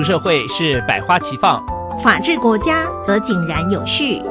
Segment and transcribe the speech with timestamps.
[0.00, 1.62] 主社会是百花齐放，
[2.02, 4.22] 法治国家则井然有序。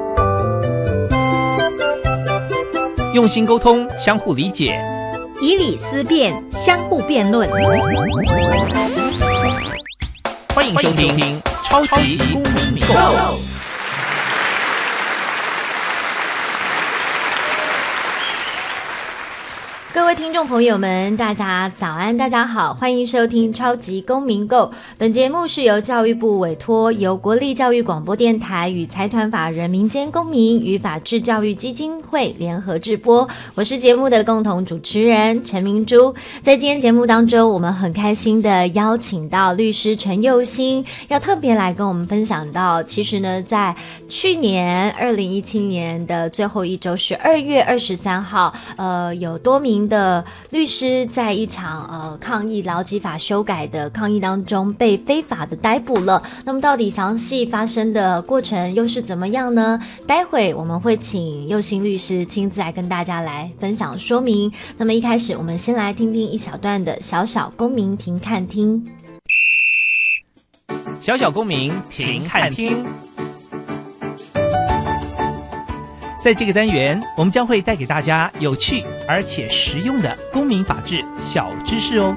[3.13, 4.83] 用心沟通，相互理解，
[5.39, 7.47] 以理思辨，相互辩论。
[10.55, 12.41] 欢迎收听《超级公
[12.73, 12.95] 民购》。
[20.09, 24.63] 位听众朋友们，大家早安，大家好，欢迎收听《超级公民购》。
[24.97, 33.29] 本节目是由教育部委托，由国立教育广播电台与财团法人民间公民与法治教育基金会联合制播。
[33.53, 36.11] 我是节目的共同主持人陈明珠。
[36.41, 43.75] 在今天节目当中，我们很开心的邀请到律师陈佑新，要特别来跟我们分享到，其实呢，在
[44.07, 49.98] 去年二零一七年的最后一周，十二月二十三号，呃，有多名的
[50.51, 56.21] 律师在一场呃抗议劳基法修改的抗议当中被非法的逮捕了。
[56.45, 59.79] 那么到底详细发生的过程又是怎么样呢？
[60.05, 64.51] 待会我们会请佑新律师亲自来跟大家来分享说明。
[64.77, 68.85] 那么一开始我们先来听听一小段的小小公民庭看听。
[71.01, 72.85] 小小公民庭看听。
[76.21, 82.13] 在这个单元，我们将会带给大家有趣而且实用的公民法治小知识哦。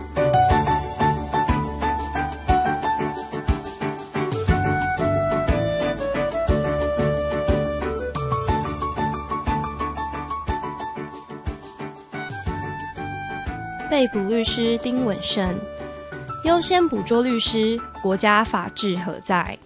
[13.89, 15.55] 被捕律师丁文胜，
[16.45, 19.56] 优先捕捉律师，国家法治何在？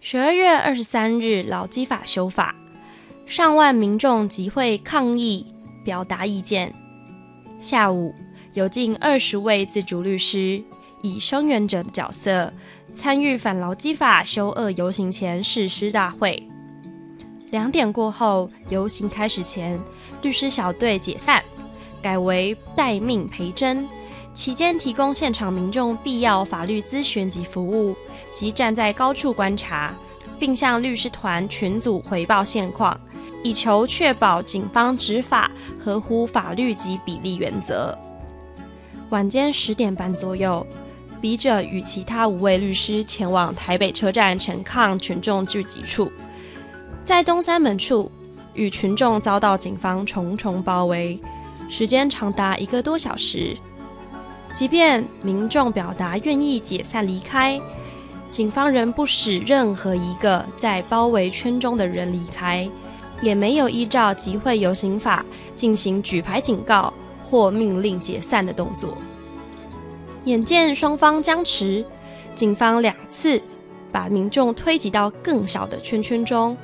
[0.00, 2.54] 十二月二十三日，劳基法修法。
[3.26, 5.44] 上万民众集会抗议，
[5.84, 6.72] 表达意见。
[7.58, 8.14] 下午，
[8.52, 10.62] 有近二十位自主律师
[11.02, 12.52] 以声援者的角色
[12.94, 16.40] 参与反劳基法修恶游行前誓师大会。
[17.50, 19.76] 两点过后，游行开始前，
[20.22, 21.42] 律师小队解散，
[22.00, 23.84] 改为待命陪侦，
[24.32, 27.96] 期间提供现场民众必要法律咨询及服务，
[28.32, 29.92] 及站在高处观察，
[30.38, 32.96] 并向律师团群组回报现况。
[33.46, 35.48] 以求确保警方执法
[35.78, 37.96] 合乎法律及比例原则。
[39.10, 40.66] 晚间十点半左右，
[41.20, 46.10] 笔者与其他五位律师前往台北车站陈抗群众聚集处，
[47.04, 48.10] 在东三门处
[48.54, 51.20] 与群众遭到警方重重包围，
[51.68, 53.56] 时间长达一个多小时。
[54.52, 57.60] 即便民众表达愿意解散离开，
[58.32, 62.68] 警方仍不使任何一个在包围圈中的人离开。
[63.20, 66.92] 也没有依照集会游行法进行举牌警告
[67.24, 68.96] 或命令解散的动作。
[70.24, 71.84] 眼见双方僵持，
[72.34, 73.40] 警方两次
[73.92, 76.56] 把民众推挤到更小的圈圈中。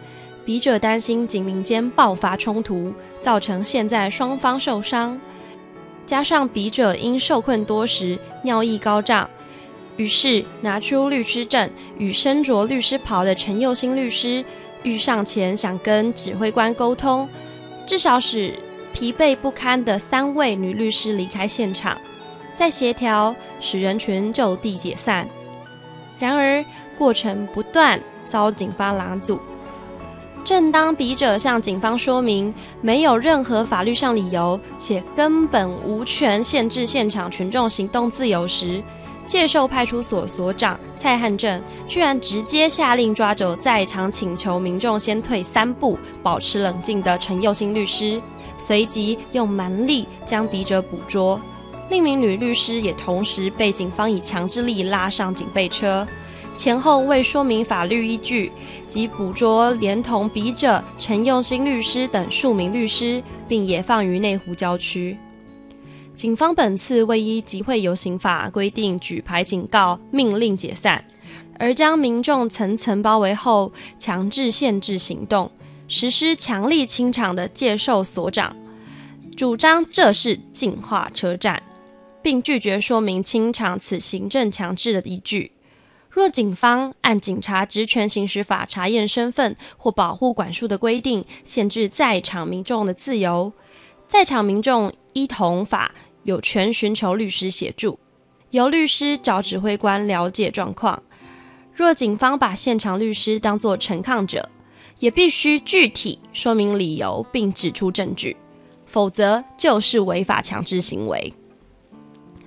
[0.44, 5.16] 笔者担心警民间爆发冲突，造成现在双方受伤。
[6.04, 9.30] 加上笔者因受困多时，尿意高涨，
[9.96, 14.44] 于是拿出律师证与身着律师袍的陈佑新律师。
[14.82, 17.28] 遇上前想跟指挥官沟通，
[17.86, 18.54] 至少使
[18.92, 21.96] 疲惫不堪的三位女律师离开现场，
[22.54, 25.26] 再协调使人群就地解散。
[26.18, 26.64] 然而
[26.98, 29.40] 过程不断遭警方拦阻。
[30.44, 38.82] 正当笔者向警方说明没有任何法律上理由，且根本无权限制现场群众行动自由时，
[39.32, 48.20] 界寿派出所所长蔡汉正居然直接下令抓走在场请求民众先退三步、保持冷静的陈佑新律师，
[48.58, 51.40] 随即用蛮力将笔者捕捉。
[51.88, 56.06] 另一名女律师也同时被警方以强制力拉上警备车，
[56.54, 58.52] 前后未说明法律依据，
[58.86, 65.16] 即捕捉连同笔者陈佑新律师等数名律师，并野放于内湖郊区。
[66.14, 71.04] 警方本次未依集会游行法规定举牌警告、命令解散，
[71.58, 75.50] 而将民众层层包围后，强制限制行动，
[75.88, 78.54] 实施强力清场的介寿所长
[79.36, 81.60] 主张这是净化车站，
[82.20, 85.50] 并拒绝说明清场此行政强制的依据。
[86.10, 93.50] 若警方按警察职权行使法查验身份或保护管束的规定，限制在场民众的自由。
[94.12, 95.94] 在场民众依同法
[96.24, 97.98] 有权寻求律师协助，
[98.50, 101.02] 由律师找指挥官了解状况。
[101.74, 104.50] 若警方把现场律师当作陈抗者，
[104.98, 108.36] 也必须具体说明理由并指出证据，
[108.84, 111.32] 否则就是违法强制行为。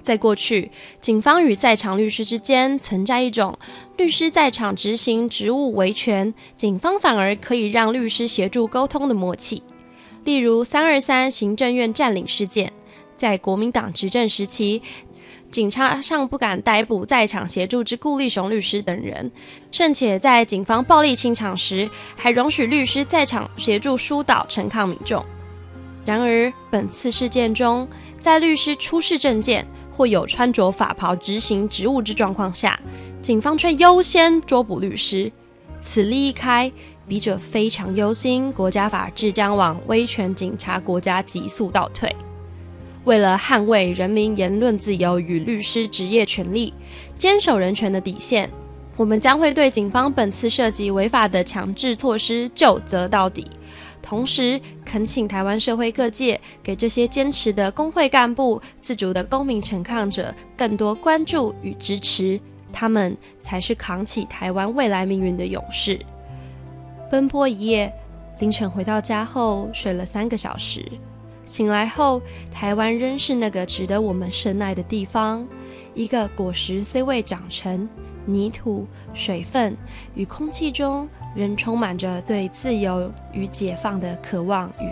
[0.03, 0.69] 在过去，
[1.01, 3.57] 警方与在场律师之间存在一种
[3.97, 9.63] 律师在场执行职务维权，警方反而可以让律师协助沟通的默契。
[10.25, 12.73] 例如三二三行政院占领事件，
[13.15, 14.81] 在国民党执政时期，
[15.51, 19.31] 警察尚不敢逮捕在场协助之顾立雄律师等人，
[19.71, 21.87] 甚且在警方暴力清场时，
[22.17, 25.23] 还容许律师在场协助疏导陈抗民众。
[26.03, 27.87] 然而，本次事件中，
[28.19, 32.79] 在律师出示证件或有穿着法袍执行职务之状况下，
[33.21, 35.31] 警方却优先捉捕律师。
[35.81, 36.71] 此例一开，
[37.07, 42.13] 笔者非常忧心，国家法治将往威权警察国家急速倒退。
[43.03, 46.73] 为了捍卫人民言论自由与律师职业权利，
[47.17, 48.49] 坚守人权的底线，
[48.97, 53.47] 我们将会对警方本次涉及违法的强制措施就责到底。
[54.01, 62.39] 同时，恳请台湾社会各界给这些坚持的工会干部、自主的公民陈抗者更多关注与支持，
[62.73, 65.99] 他们才是扛起台湾未来命运的勇士。
[67.09, 67.93] 奔波一夜，
[68.39, 70.83] 凌晨回到家后睡了三个小时，
[71.45, 72.21] 醒来后，
[72.51, 75.47] 台湾仍是那个值得我们深爱的地方。
[75.93, 77.87] 一个果实虽未长成，
[78.25, 79.75] 泥土、水分
[80.13, 81.07] 与空气中。
[81.35, 84.89] 仍充满着对自由与解放的渴望与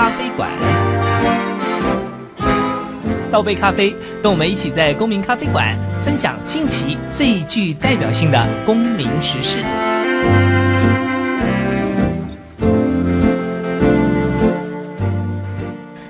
[0.00, 0.48] 咖啡馆。
[3.30, 9.58] 倒杯咖啡，跟我们一起在公民咖啡馆分享近期最具代表性的公民时事。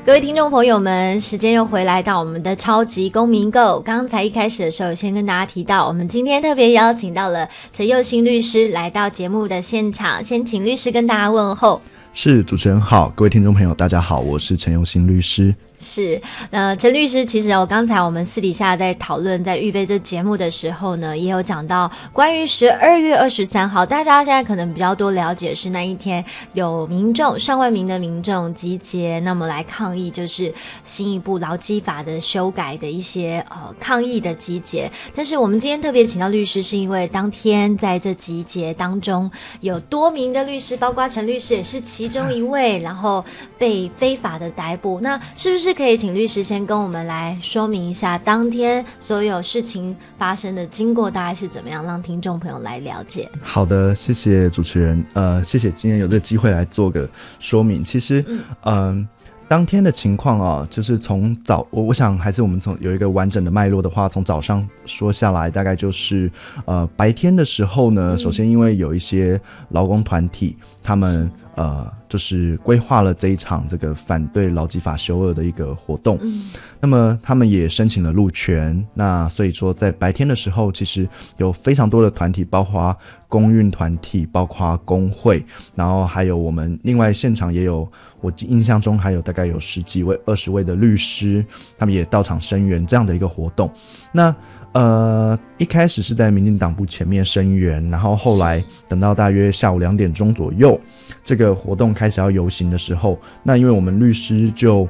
[0.07, 3.81] 各位听众朋友们，时间又回来到我们的超级公民购。
[3.81, 11.83] 刚才一开始的时候，先跟大家提到，我们今天特别邀请到了陈佑新律师来到节目的现场，先请律师跟大家问候。
[12.13, 15.55] 是主持人好，各位听众朋友大家好，我是陈佑新律师。
[15.83, 26.23] 是，呃，陈律师，其实我刚才我们私底下在讨论，在预备这节目的时候呢，也有讲到关于十二月二十三号，大家现在可能比较多了解是那一天
[26.53, 30.53] 有民众上万名的民众集结，那么来抗议，就是
[30.85, 34.93] 新一部劳基法的修改的一些呃抗议的集结。
[35.15, 39.31] 但是我们今天特别请到律师，是因为当天在这集结当中
[39.63, 43.25] 有多名的律师，包括陈律师也是其中一位，然后
[43.57, 45.70] 被非法的逮捕，那是不是？
[45.75, 53.29] 可以请律师先跟我们来说明一下当天所有事情发生的经过大概是怎么样，让听众朋友来了解。
[53.41, 55.05] 好的，谢谢主持人。
[55.15, 57.09] 呃，谢谢今天有这个机会来做个
[57.39, 57.85] 说明。
[57.85, 58.25] 其实，
[58.65, 59.07] 嗯，
[59.49, 66.31] 当天的情况啊，就是从早，我我想还是我们从有一个完整的脉络的话，从早上说下来，大概就是
[66.65, 69.41] 呃白天的时候呢，首先因为有一些
[69.71, 71.31] 劳工团体，他们。
[71.57, 76.19] 呃，就是规划了这一场这个反对劳基法修恶的一个活动。
[76.21, 78.85] 嗯，那么他们也申请了路权。
[78.93, 81.09] 那所以说，在白天的时候，其实
[81.39, 82.95] 有非常多的团体，包括
[83.29, 85.43] 公运团体，包括工会，
[85.77, 87.89] 然后还有我们另外现场也有，
[88.21, 91.45] 我印象中还有大概有十几位、二十位的律师，
[91.79, 93.71] 他们也到场声援这样的一个活动。
[94.11, 94.35] 那
[94.73, 100.81] 呃，一开始是在民进党部前面声援，然后后来等到大约下午两点钟左右，
[101.25, 104.89] 这个活动开始要游行的时候，那因为我们律师就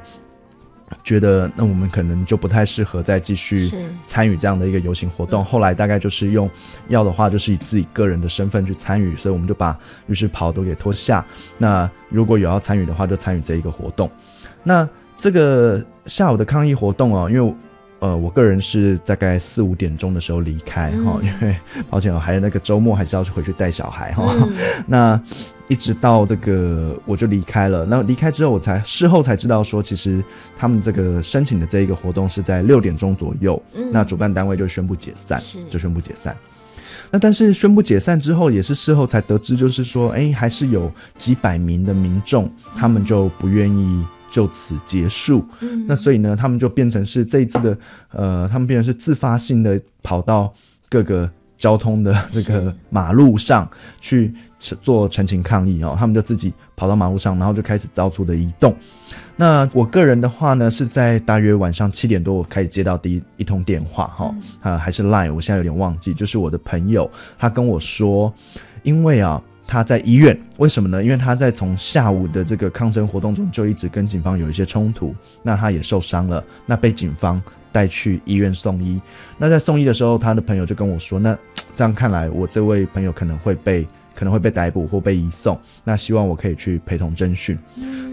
[1.03, 3.59] 觉得，那我们可能就不太适合再继续
[4.05, 5.43] 参与这样的一个游行活动。
[5.43, 6.49] 后来大概就是用
[6.87, 9.77] 要的话，就是以自己个人的身份去参与，所以我们就把
[10.07, 11.25] 律师袍都给脱下。
[11.57, 14.09] 那如果有要参与的话，就参与这一个活动。
[14.63, 14.87] 那
[15.17, 17.53] 这个下午的抗议活动哦，因为。
[18.01, 21.55] 呃，我个人是大概四五点钟的时候离开哈，因为
[21.87, 24.35] 抱歉哦，还有那个周末还是要回去带小孩哈。
[24.87, 25.21] 那
[25.67, 27.85] 一直到这个我就离开了。
[27.85, 30.23] 那离开之后，我才事后才知道说，其实
[30.57, 35.39] 他们这个申请的这一个活动是在六点钟左右，那主办单位就宣布解散，
[35.69, 36.35] 就宣布解散。
[37.11, 44.03] 那但是宣布解散之后，也是事后才得知，就是说，哎，还是有几百名的民众，他们就不愿意。
[44.31, 45.45] 就此结束，
[45.85, 47.77] 那所以呢，他们就变成是这一次的，
[48.11, 50.51] 呃，他们变成是自发性的跑到
[50.89, 53.69] 各个交通的这个马路上
[53.99, 58.73] 去做陈情抗议哦，他们就自己跑到马路上，然后就开始到处的移动。
[59.35, 68.33] 那我个人的话呢，是在大约晚上七点多，我开始接到第一一通电话，哈、啊，还是 Line，我现在有点忘记，就是我的朋友，他跟我说，
[68.83, 69.43] 因为啊。
[69.71, 71.01] 他在医院，为什么呢？
[71.01, 78.99] 因为他在从下午的这个抗争活动中就一直跟警方有一些冲突，那他也受伤了，那被警方带去医院送医。
[79.37, 81.37] 那在送医的时候，他的朋友就跟我说，那
[81.73, 83.87] 这样看来，我这位朋友可能会被
[84.21, 87.57] 可能会被逮捕或被移送，那希望我可以去陪同侦讯。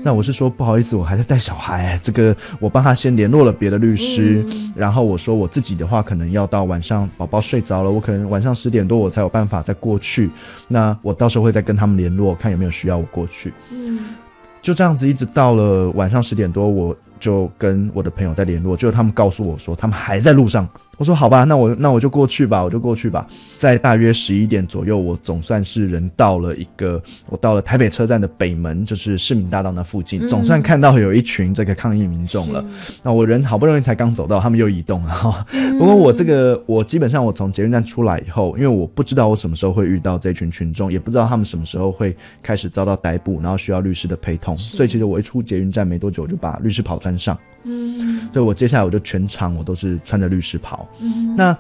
[0.03, 4.43] 那我是说不好意思，我还在带小孩，这个我帮他先联络了别的律师，
[4.75, 10.31] 然后我说我自己的话可能要到晚上宝宝睡着了，我可能晚上十点多我才有办法再过去。
[10.67, 13.53] 那我到时候会再跟他们联络，看有没有需要我过去。
[13.71, 14.15] 嗯，
[14.63, 20.67] 就这样子一直到了晚上十点多，我就跟我的朋友在联络，就他们告诉我说他们还在路上。
[20.99, 23.27] 我说好吧，那我那我就过去吧，我就过去吧。
[23.57, 32.65] 在大约十一点左右，我总算是人到了一个，我到了台北车站的北门，就是市民大道那附近，总算看到有一群这个抗议民众了。
[33.03, 35.47] 那我人好不容易才刚走到，他们又移动了哈。
[35.79, 47.39] 不过我这个我基本上我从捷运站出来以后，因为我不知道我什么时候会遇到这群群众，也不知道他们什么时候会开始遭到逮捕，然后需要律师的陪同，所以其实我一出捷运站没多久，我就把律师袍穿上。
[47.65, 50.88] 嗯，所以我接下来我就全场我都是穿着律师袍。
[51.01, 51.57] 嗯那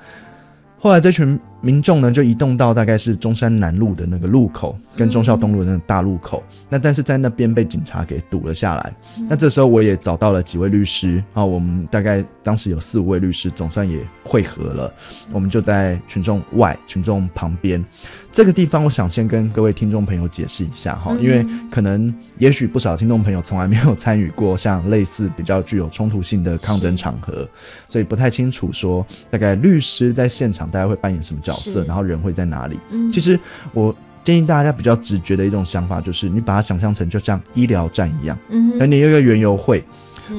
[0.79, 6.43] 后来这群民众呢，就移动到大概是中山南路的那个路口，跟忠孝东路的那个大路口。
[6.69, 8.95] 那但是在那边被警察给堵了下来。
[9.29, 14.93] 那这时候我也找到了几位律师啊，我们大概当时有四五位律师，总算也会合了。
[15.33, 17.85] 我们就在群众外、群众旁边
[18.31, 27.49] 这个地方，我想先跟各位听众朋友解释一下哈，因为可能也许不少听众朋友从来没有参与过像类似比较具有冲突性的抗争场合，
[27.89, 32.79] 所以不太清楚说大概律师在现场大概会扮演什么角色，然后人会在哪里。
[32.91, 33.11] 嗯。
[33.11, 33.39] 其实
[33.73, 39.83] 我建议大家比较直觉的一种想法就是，你把它想象成就像医疗站一样，嗯那你有一个园游会，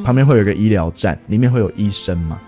[0.03, 2.39] 旁边会有一个医疗站，里面会有医生嘛。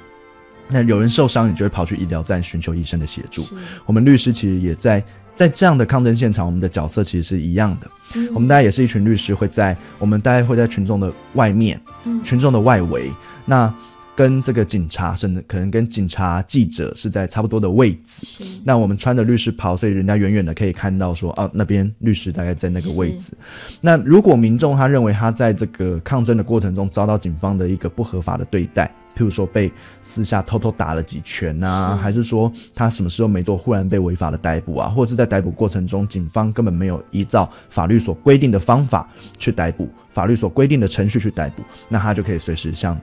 [0.69, 3.43] 那有人受伤，你就会跑去医疗站寻求医生的协助。
[3.85, 5.03] 我们律师其实也在
[5.35, 7.89] 在这样的抗争现场，我们的角色其实是一样的。
[8.13, 12.23] 嗯我们大家也是一群律师，会在我们大家会在群众的外面，嗯。
[12.23, 13.11] 群众的外围，
[13.45, 13.73] 那
[14.21, 18.23] 跟这个警察，甚至可能跟警察、记者是在差不多的位置。
[18.23, 23.33] 是那我们穿着律师袍，所以人家远远的可以看到说，哦，那边律师大概在那个位置。
[23.79, 28.85] 那如果民众他认为他在这个抗争的过程中遭到警方的一个不合法的对待，
[29.17, 29.71] 譬如说被
[30.03, 39.09] 私下偷偷打了几拳啊，是还是说他什么事都没做，忽然被违法的逮捕啊，或者是在逮捕过程中，警方根本没有依照法律所规定的方法
[39.39, 42.95] 去逮捕，法律所规定的程序去逮捕，那他就可以随时向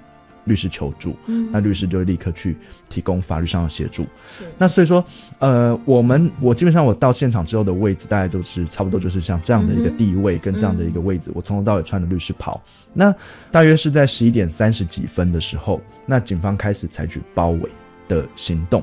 [0.49, 2.57] 律师求助，嗯那律师就会立刻去
[2.89, 4.05] 提供法律上的协助。
[4.27, 5.05] 是那所以说，
[5.39, 12.61] 呃，我们我基本上我到现场之后的位置，大概就是差不多就是像这样的一个地位跟这样的一个位置，我从头到尾穿着律师袍。
[12.93, 13.15] 那
[13.53, 17.71] 大约是在十一点三十几分的时候，那警方开始采取包围
[18.09, 18.83] 的行动。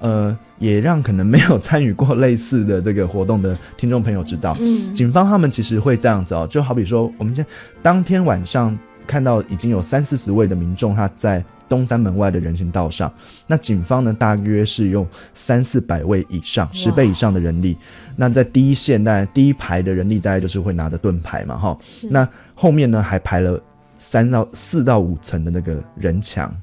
[0.00, 7.50] 呃，也让可能没有参与过类似的这个活动的听众朋友知道，嗯警方他们其实会这样子哦，就好比说，我们现在
[7.82, 13.12] 当天晚上看到已经有三四十位的民众，他在东三门外的人行道上，
[13.46, 17.76] 那警方呢大约是用三四百位以上，十倍以上的人力。
[18.14, 21.78] 那在第一线，当然第一排的人力大概就是会拿着盾牌嘛，哈。
[22.10, 23.60] 那后面呢还排了
[23.96, 26.54] 三到四到五层的那个人墙，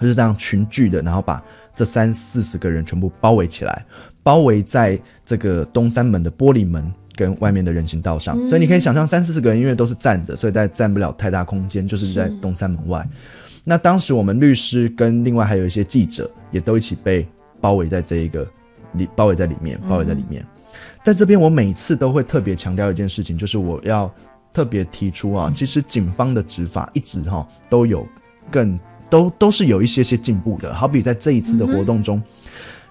[0.00, 1.42] 就是这样群聚的，然后把
[1.74, 3.84] 这三四十个人全部包围起来，
[4.22, 8.46] 包围在这个东三门的玻璃门跟外面的人行道上。
[8.46, 13.06] 所以你可以想象，三四十个人因为都是站着，所以大家占不了太大空间，就是在东三门外。
[13.64, 17.26] 那当时我们律师跟另外还有一些记者也都一起被
[17.60, 18.46] 包围在这一个
[18.94, 20.44] 里，包围在里面，包围在里面。
[21.04, 24.12] 在这边，我每次都会特别强调一件事情，就是我要
[24.52, 28.06] 特别提出啊，其实警方的执法一直哈、都有
[28.50, 28.78] 更
[29.10, 30.72] 都都是有一些些进步的。
[30.74, 32.22] 好比在这一次的活动中，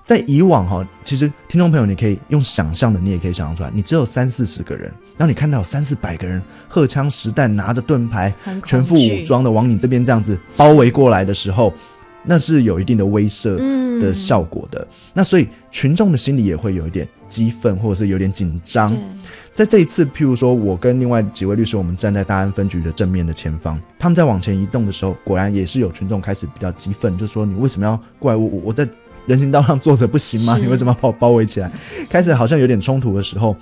[0.03, 8.33] 在以往哈、其实听众朋友你可以用想象的，你也可以想象出来，你只有三四十个人，然后你看到有三四百个人荷枪实弹，拿着盾牌
[8.65, 11.71] 全副武装的往你这边这样子包围过来的时候，
[12.25, 14.85] 那是有一定的威慑嗯的效果的。
[15.13, 18.95] 那所以群众的心里也会有一点激愤，或者是有点紧张。
[19.53, 28.37] 在这一次，譬如说我跟另外几位律师，我们站在大安分局的正面的前方，他们在往前移动的时候，果然也是有群众开始比较激愤，就说你为什么要过来？
[28.37, 28.87] 我我我在
[29.25, 30.57] 人行道上坐着不行吗？
[30.57, 31.71] 你为什么要把我包围起来？
[32.09, 33.55] 开始好像有点冲突的时候。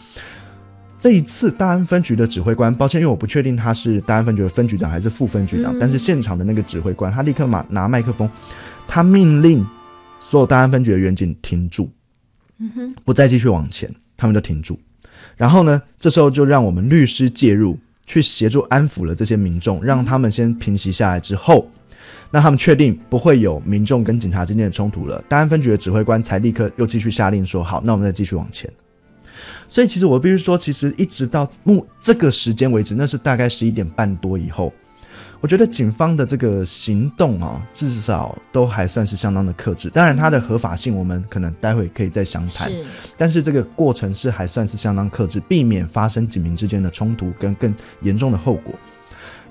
[1.02, 8.30] 这一次大安分局的指挥官，抱歉，因为我不确定他是大安分局的分局长还是副分局长，嗯但是现场的那个指挥官，他立刻马拿麦克风，
[8.86, 9.66] 他命令
[10.20, 11.90] 所有大安分局的员警停住，
[13.06, 14.78] 不再继续往前，他们就停住。
[15.38, 21.72] 然后呢，这时候就让我们律师介入，去协助安抚了这些民众，让他们先平息下来之后，
[22.32, 28.72] 那他们确定不会有民众跟警察之间的冲突了，大安分局的指挥官才立刻又继续下令说：“好，那我们再继续往前。”
[29.68, 34.74] 所以其实我必须说，其实一直到目这个时间为止，那是大概十一点半多以后。
[35.42, 39.90] 我觉得警方的这个行动啊，至少都还算是相当的克制。
[39.90, 42.70] 当然，它的合法性我们可能待会可以再详谈。
[42.70, 42.84] 是，
[43.18, 48.74] 但是这个过程是还算是相当克制，避免发生警民之间的冲突跟更严重的后果。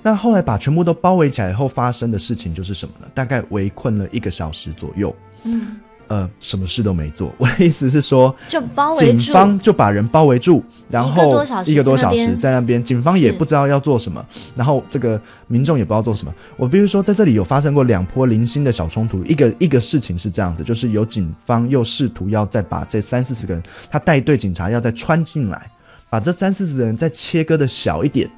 [0.01, 3.07] 那后来把全部都包围起来以后发生的事情就是什么呢？
[3.13, 5.15] 大概围困了一个小时左右。
[5.43, 5.77] 嗯，
[6.07, 7.33] 呃，什么事都没做。
[7.37, 14.25] 我的意思是说，就包围警，方就把人包围住，然后一个多小时在那边在那边，警方也不知道要做什么，
[14.55, 16.33] 然后这个民众也不知道做什么。
[16.57, 25.69] 我比如说，在这里有发生过两波零星的小冲突，一个一个事情是这样子，就是有警方又试图要再把这三四十个人，他带队警察要再穿进来，
[26.09, 28.29] 把这三四十人再切割的小一点。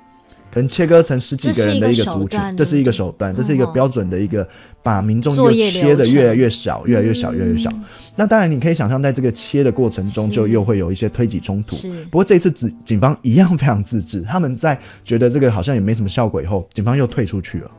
[0.53, 4.47] 可能切割成十几个人的一个族群，这这是一个手段，这是一个嗯标准的一个
[4.83, 7.71] 把民众切的越来越小，越来越小，越来越小。
[7.71, 7.83] 嗯
[8.17, 11.77] 那当然，你可以想象，在这个切的过程中，就又会有一些推挤冲突。
[12.11, 17.71] 不过这次警警方一样非常自制，他们在觉得这个好像也没什么效果以后，警方又退出去了，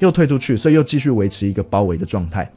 [0.00, 2.50] 又退出去，所以又继续维持一个包围的状态。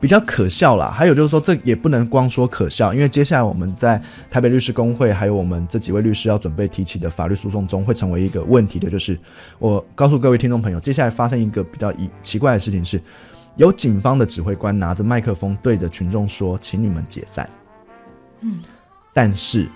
[0.00, 9.18] 比较可笑啦，还有就是说，这也不能光说可笑，因为接下来我们在台北律师工会，还有我们这几位律师要准备提起的法律诉讼中，会成为一个问题的，就是
[9.58, 13.00] 我告诉各位听众朋友，接下来发生一个比较奇奇怪的事情是，
[13.56, 17.48] 有警方的指挥官拿着麦克风对着群众说：“请你们解散。”
[18.40, 18.60] 嗯，
[19.12, 19.66] 但是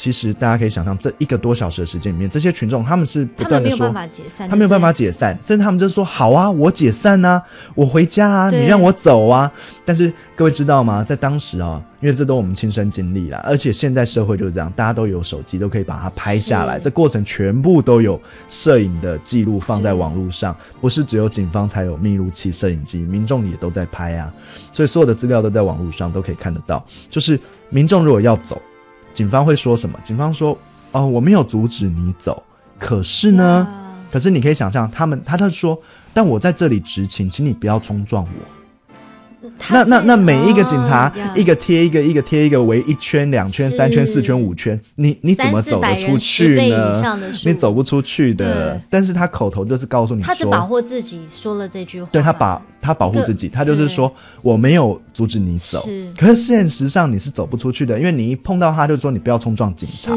[0.00, 7.42] 其实大家可以想象，这一个多小时的时间里面，这些群众他们是不断的说们没有办法解散，他没有办法解散，甚至他们就说：“好啊，我解散啊，
[7.74, 9.52] 我回家啊，你让我走啊。”
[9.84, 11.04] 但是各位知道吗？
[11.04, 24.32] 在当时啊，因为这都我们亲身经历了，而且现在社会就是这样，大家都有手机，都可以把它拍下来，这过程全部都有摄影的记录放在网络上，不是只有警方才有密录器、摄影机，民众也都在拍啊，
[24.72, 26.82] 所以所有的资料都在网络上都可以看得到。
[27.10, 27.38] 就是
[27.68, 28.58] 民众如果要走，
[29.12, 29.98] 警方会说什么？
[30.04, 30.56] 警方说
[30.92, 32.42] ：“哦，我没有阻止你走，
[32.78, 33.66] 可是呢？”
[34.10, 35.80] 可是你可以想象，他们他就说，
[36.12, 38.59] 但我在这里执勤，请你不要冲撞我。
[39.70, 47.32] 那那那每一个警察一个贴一个，一个贴一个，围一圈、两圈、三圈、四圈、五圈，你你怎么走得出去300人10倍以呢？
[47.44, 48.80] 你走不出去的。
[48.88, 55.84] 但是他口头就是告诉你他只保，护自己说了这句话，对他把他保护自己，他就是说我没有阻止你走，
[56.16, 60.12] 可是现实上你是走不出去的，因为你一碰到他就说你不要冲撞警察。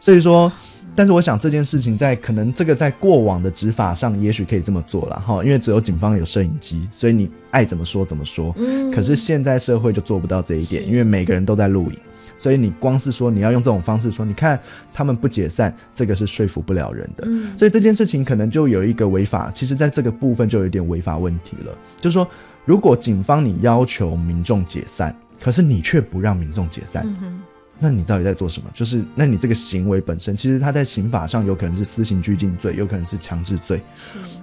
[0.00, 0.52] 所以说，
[0.96, 8.54] 但是我想这件事情在可能这个在过往的执法上，也许可以这么做了哈，因为只有警方有摄影机，所以你爱怎么说怎么说。
[8.56, 11.98] 嗯可是现在社会就做不到这一点，因为每个人都在录影，
[12.38, 14.58] 所以你光是说你要用这种方式说，你看
[14.92, 17.24] 他们不解散，这个是说服不了人的。
[17.26, 21.76] 嗯所以这件事情可能就有一个违法，其实在这个部分就有一点违法问题了。
[21.96, 22.28] 就是说，
[22.64, 27.42] 如果警方你要求民众解散，可是你却不让民众解散，嗯哼
[27.78, 28.70] 那你到底在做什么？
[28.72, 33.80] 就是，那你这个行为本身，其实它在刑法上有可能是私刑拘禁罪，有可能是强制罪，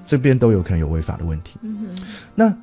[0.06, 1.58] 这边都有可能有违法的问题。
[2.36, 2.54] 那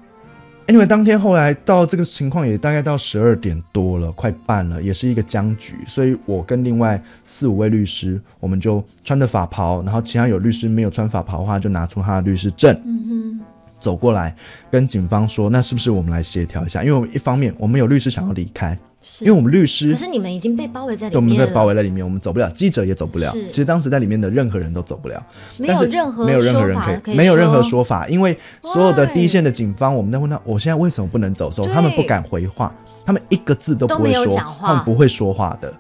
[0.67, 13.41] ，anyway，当天后来到这个情况也大概到十二点多了，快半了，也是一个僵局，所以我跟另外四五位律师，我们就穿着法袍，然后其他有律师没有穿法袍的话，就拿出他的律师证，嗯
[13.79, 14.35] 走过来
[14.71, 16.83] 跟警方说，那是不是我们来协调一下？
[16.83, 18.77] 因为我们一方面我们有律师想要离开，
[19.21, 23.31] 因为我们律师可是你们已经被包围在里对，我们被包围在里面，我们走不了，记者也走不了。
[23.31, 25.25] 其实当时在里面的任何人都走不了，
[25.57, 32.75] 没但是有任何没有任何人可以，没有任何说说法，因为所有的第一线的警方，我们在问他，我现在为什么不能走的时候，他们不敢回话，
[33.07, 35.73] 他们一个字都不会说，他们不会说话的。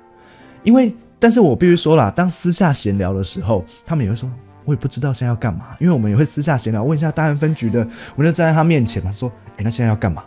[0.62, 4.30] 因为，但是我必须说了，当私下闲聊的时候，他们也会说。
[4.68, 10.22] 我也不知道现在要干嘛，因为我们也会私下闲聊，问一下大安分局的，我就站在他面前嘛，说：“哎、那现在要干嘛？”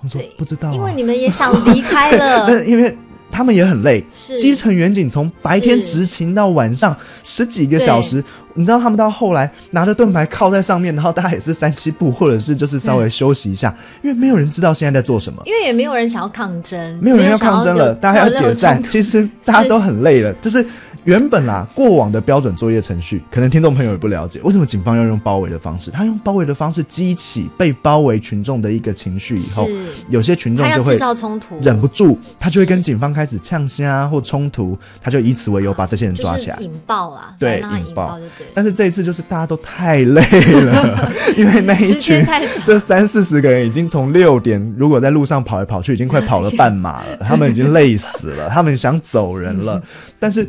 [0.00, 2.96] 他说：“不知道、啊。”因为你们也想离开了， 但因为
[3.30, 15.42] 他们也很累，是基层远景从白天执勤到晚上十几个小时，你知道他们到后来拿着盾牌靠在上面，然后大家也是三七步，或者是就是稍微休息一下，因为没有人知道现在在做什么。
[15.46, 18.82] 因为也没有人想要抗争，没有人要抗争了，大家要解散。
[18.82, 20.64] 其实大家都很累了，就是
[21.04, 25.90] 原本啦，过往的标准作业程序，可能听众朋友也不了解，为什么警方要用包围的方式？
[25.90, 29.68] 他用包围的方式激起被包围群众的一个情绪以后，
[30.08, 36.68] 有些群众就会制造冲突，忍不住，他就会跟警方开始呛虾或冲突，他就以此为由把这些人抓起来就是。
[36.68, 38.41] 引爆啦，对引爆引爆就对了。
[38.54, 40.20] 但是这一次就是大家都太累
[40.64, 42.24] 了， 因为那一群
[42.64, 49.82] 这三四十个人已经从六点，如果在路上跑来跑去，已经快跑了半马了， 他们已经累死了，他们想走人了，
[50.18, 50.46] 但是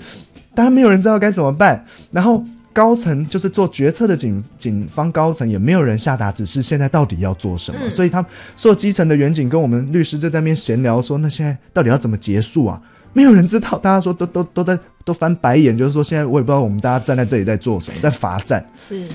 [0.54, 1.84] 当然没有人知道该怎么办。
[2.12, 7.80] 然后高层就是做决策的警警方高层也没有人下达指示，现在到底要做什么？
[7.84, 12.82] 嗯所以他们所有基层的远警跟我们律师就在那边闲聊说，那现在到底要怎么结束啊？
[13.16, 18.66] 没有人知道，大家说都都都在都翻白眼，就是说现在我也不知道我们大家站在这里在做什么，在罚站。
[18.76, 19.06] 是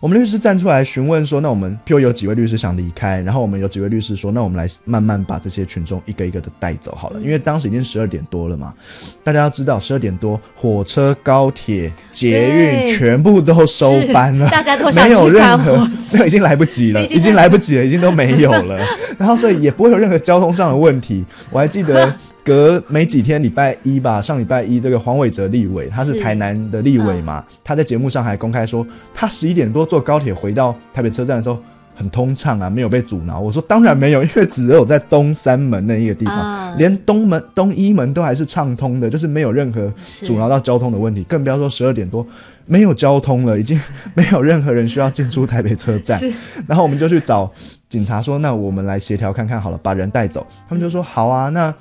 [0.00, 8.74] 我们律师站出来询问说：“那我们譬如有几位律师想离开，然后我们有几位律师说，那我们来慢慢把这些群众一个一个的带走好了，因为当时已经十二点多了嘛。
[9.22, 18.84] 大家要知道，十二点多火车、高铁、捷运全部都收班了，大家都想没有任何火， 对，已经来不及了， 已经来不及了，已经都没有了。
[19.16, 21.24] 然后所以也不会有任何交通上的问题。
[21.48, 22.12] 我还记得
[22.44, 31.58] 隔没几天，礼拜一吧，上礼拜一这个黄伟哲立委，他是是台南的立委嘛，他在节目上还公开说，他十一点多坐高铁回到台北车站的时候。
[31.94, 33.38] 很通畅啊，没有被阻挠。
[33.38, 39.92] 我说当然没有，因为只有在东三门那一个地方，啊连东门、东一门都还是畅通的，就是没有任何
[40.24, 42.26] 阻挠到交通的问题，更不要说十二点多
[42.64, 43.78] 没有交通了，已经
[44.14, 46.18] 没有任何人需要进出台北车站。
[46.66, 47.52] 然后我们就去找
[47.90, 50.46] 警察说，那我们来协调看看好了，把人带走。
[50.66, 51.72] 他们就说好啊，那。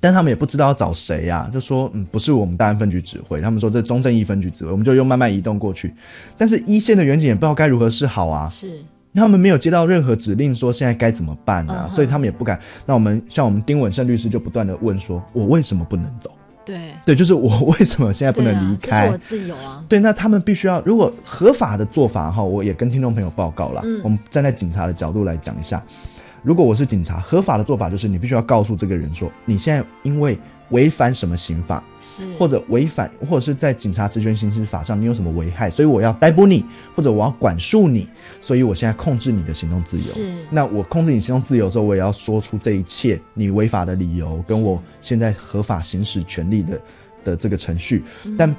[0.00, 5.94] 但他们也不知道要找谁啊，就说嗯，不是我们大安分局指挥，他们说这是中正一分局指挥，我们就又慢慢移动过去。
[6.36, 8.80] 但是一线的远景也不知道该如何是好啊，是
[9.14, 12.60] 他们没有接到任何指令说现在该怎么办啊，嗯哼所以他们也不敢。
[12.84, 16.30] 那我们像我们丁文胜律师就不断的问说，我为什么不能走？
[16.66, 19.08] 对，对，就是我为什么现在不能离开？
[19.10, 23.82] 我自由啊，对，那他们必须要，如果合法的做法哈，我也跟听众朋友报告了。
[23.84, 25.84] 嗯我们站在警察的角度来讲一下，
[26.44, 30.38] 如果我是警察，合法的做法就是你必须要告诉这个人说，你现在因为
[30.70, 32.22] 违反什么刑法，是。
[32.38, 36.62] 或者违反，或者是在警察职权行使法上你有什么危害，所以我要逮捕你，
[36.94, 38.06] 或者我要管束你，
[38.42, 40.04] 所以我现在控制你的行动自由。
[40.04, 40.34] 是。
[40.50, 46.80] 那我控制你行动自由的时候，我也要说出这一切你违法的理由，跟我现在合法行使权利的
[47.24, 48.36] 的这个程序，嗯。
[48.36, 48.54] 但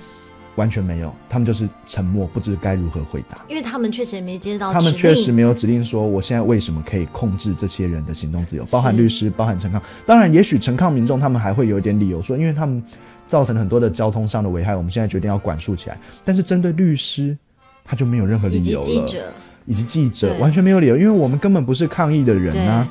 [0.55, 3.37] 完全没有，他们就是沉默，不知该如何回答。
[3.47, 9.81] 因为他们确实也没接到他们确实没有指令说，我现在为什么可以控制这些人的行动自由，包含律师，包含陈康。
[10.05, 12.81] 当然，也许陈康民众他们还会有一点理由说，因为他们
[13.27, 15.99] 造成了很多的交通上的危害，我们现在决定要管束起来。
[16.23, 17.37] 但是针对律师，
[17.83, 18.85] 他就没有任何理由了。
[18.85, 19.33] 记者，
[19.65, 22.87] 以及记者完全没有理由，因为我们根本不是抗议的人啊。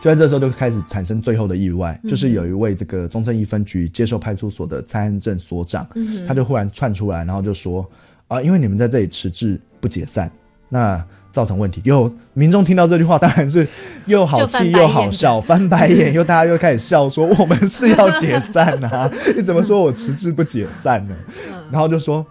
[0.00, 7.86] 就在这时候就开始产生最后的意外，嗯就是有一位这个中正一分局接受派出所的蔡安正所长，嗯他就忽然窜出来，然后就说
[8.28, 10.30] 啊，因为你们在这里迟滞不解散，
[10.70, 11.80] 那造成问题。
[11.84, 13.66] 又民众听到这句话，当然是
[14.06, 21.14] 又好气又好笑，翻白眼，又大家又开始笑说我们是要解散啊， 你怎么说我迟滞不解散呢？
[21.52, 22.24] 嗯然后就说，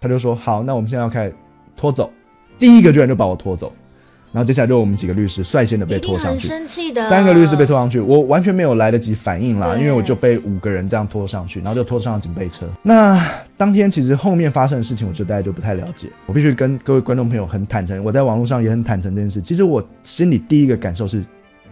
[0.00, 1.34] 他就说好，那我们现在要开始
[1.76, 2.10] 拖走，
[2.58, 3.70] 第一个居然就把我拖走，
[4.32, 12.66] 然后接下来就我们几个律师率先的被拖上去，生气的，三个律师被拖上去，我完全没有来得及反应啦，因为我就被五个人这样拖上去，然后就拖上了警备车。
[12.82, 13.22] 那
[13.56, 16.08] 当天其实后面发生的事情，我觉得大家就不太了解。
[16.26, 19.40] 我必须跟各位观众朋友很坦诚，我在网络上也很坦诚这件事。
[19.40, 21.22] 其实我心里第一个感受是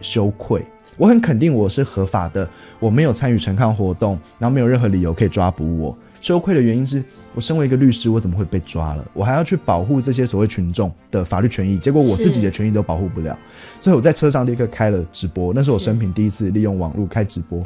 [0.03, 0.62] 羞愧。
[0.96, 2.46] 我很肯定我是合法的，
[2.79, 5.96] 我没有参与陈抗活动，然后没有任何理由可以抓捕我。
[6.21, 7.03] 羞愧的原因是
[7.35, 9.11] 我身为一个律师，我怎么会被抓了？
[9.15, 13.39] 我还要去保护这些所谓群众的法律权益，结果我自己的权益都保护不了，
[13.81, 17.63] 所以我在车上立刻开了直播，那是我生平第一次利用网络开直播。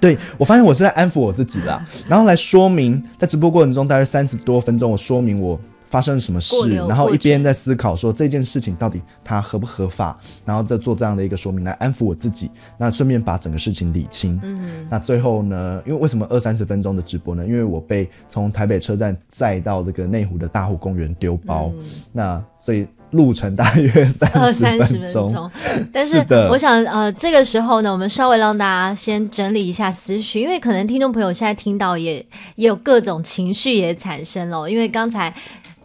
[0.00, 5.58] 对我发现我是在安抚我自己啦，然后来说明在直播过程中大约三十多分钟，我说明我
[5.92, 6.56] 发生了什么事
[6.88, 14.40] 然后一边在思考说这件事情到底它合不合法，然后再做这样的一个说明来安抚我自己，那顺便把整个事情理清。
[14.42, 15.82] 嗯那最后呢？
[15.84, 17.44] 因为为什么二三十分钟的直播呢？
[17.46, 25.50] 因为我被从台北车站载到这个内湖的大湖公园丢包，嗯那所以路程大约二三三十十分钟。
[25.92, 26.16] 但是
[26.50, 32.14] 我想，呃，这个时候呢，我们稍微让大家先整理一下思绪，因为可能听众朋友现在听到也
[32.56, 35.34] 也有各种情绪也产生了，因为刚才。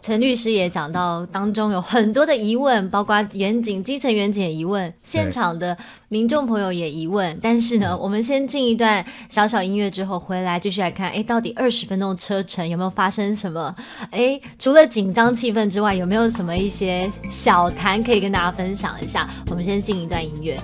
[0.00, 5.76] 陈律师也讲到，当中有很多的疑问，包括远景、基层远景的疑问，现场的
[6.08, 7.38] 民众朋友也疑问。
[7.42, 13.74] 但是呢，我们先进一段小小音乐之后回来，继续来看，哎，到底二十分钟车程有没有发生什么？
[14.10, 19.28] 哎，除了紧张气氛之外，有没有什么一些小谈可以跟大家分享一下？
[19.50, 20.56] 我们先进一段音乐。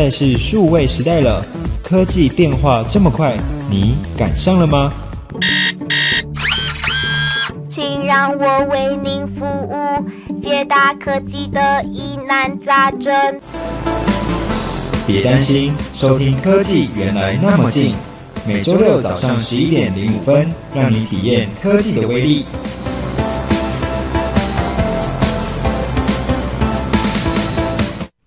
[0.00, 1.44] 在是数位时代了，
[1.82, 3.36] 科技变化这么快，
[3.68, 4.90] 你赶上了吗？
[7.70, 13.12] 请让我为您服务，解答科技的疑难杂症。
[15.06, 17.94] 别担心，收听科技原来那么近，
[18.46, 22.46] 每周六早上十一点零五分，让你体验科技的威力。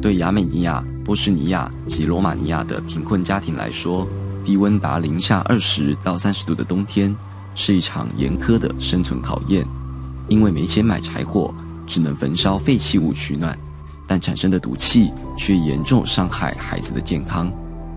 [0.00, 4.06] 对亚美尼亚、波士尼亚及罗马尼亚的贫困家庭来说，
[4.44, 7.14] 低温达零下二十到三十度的冬天
[7.54, 9.66] 是一场严苛的生存考验。
[10.28, 11.54] 因为没钱买柴火，
[11.86, 13.58] 只能焚烧废弃物取暖，
[14.06, 17.50] 但产生的毒气却严重伤害孩子的健康。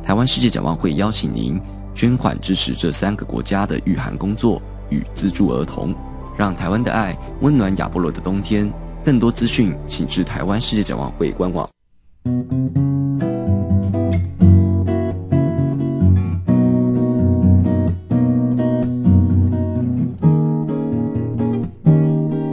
[0.04, 1.60] 台湾世界展望会邀请您
[1.94, 5.96] 捐款支持这三个国家的御寒工作与资助儿童，
[6.38, 8.72] 让台湾的爱温暖亚波罗的冬天。
[9.06, 11.70] 更多资讯，请至台湾世界展望会官网。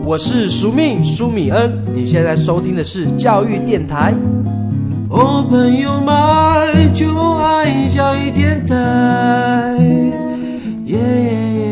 [0.04, 4.12] 我是苏命苏米恩，你现在收听的是教育电台。
[5.08, 8.76] 哦，朋友们，就爱教育电台。
[10.84, 11.71] 耶耶耶耶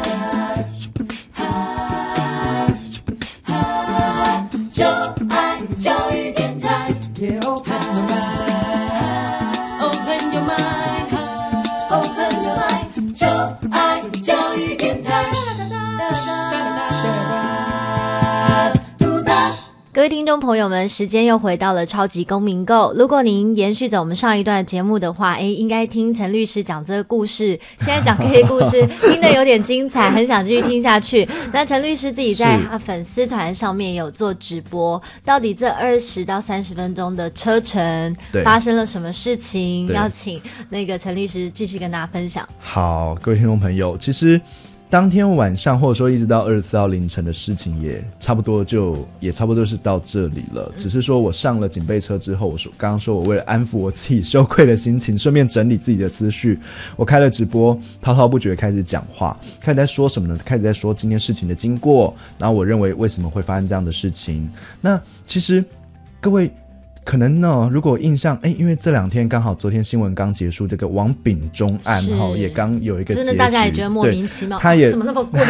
[19.93, 22.93] 各位听众朋友们，时间又回到了超级公民购。
[22.95, 27.59] 如果您延续着我们上一段节目的话，诶，应该听陈律师讲这个故事。
[27.79, 31.27] 现在讲 K 故事， 听得有点精彩，很想继续听下去。
[31.51, 39.87] 那陈律师自己在他粉丝团上面有做直播，到底这二十到三十分钟的车程发生了什么事情？
[39.87, 42.47] 要请那个陈律师继续跟大家分享。
[42.59, 44.39] 好，各位听众朋友，其实。
[44.91, 50.69] 当天晚上，或者说一直到二十四号凌晨的事情，也差不多就也差不多是到这里了。
[50.77, 56.59] 只是说我上了警备车之后，我说刚刚说我为了安抚我自己羞愧的心情，顺便整理自己的思绪，
[56.97, 60.37] 我开了直播，滔滔不绝开始讲话，开始在说什么呢？
[60.43, 64.51] 开始在说今天事情的经过，然后我认为为什么会发生这样的事情。
[64.81, 65.63] 那其实
[66.19, 66.51] 各位。
[67.03, 75.43] 可能呢，如果印象哎，因为这两天刚好昨天新闻刚结束，这个王炳忠案哈也刚有一个真的大家也觉得莫名其妙，他也怎么 那么贵，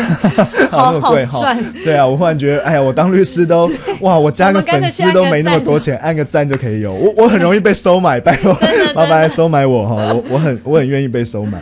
[0.72, 1.56] 好那么贵哈？
[1.84, 8.54] 对啊，我忽然觉得哎呀，我当律师都 哇，我加个粉丝都没那么多钱，按个赞就可以有，我我很容易被收买，拜托。
[8.96, 11.62] 麻烦来收买我哈，我我很我很愿意被收买，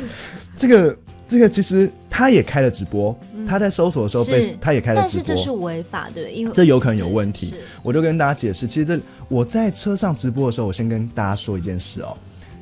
[0.57, 0.95] 这个。
[1.29, 3.15] 这个其实他也开了直播，
[3.47, 7.53] 他在搜索的时候被他也开了直播，但是这是违法对，因为这有可能有问题。
[7.83, 12.17] 我就跟大家解释，其实这我在车上直播的时候，我先跟大家说一件事哦。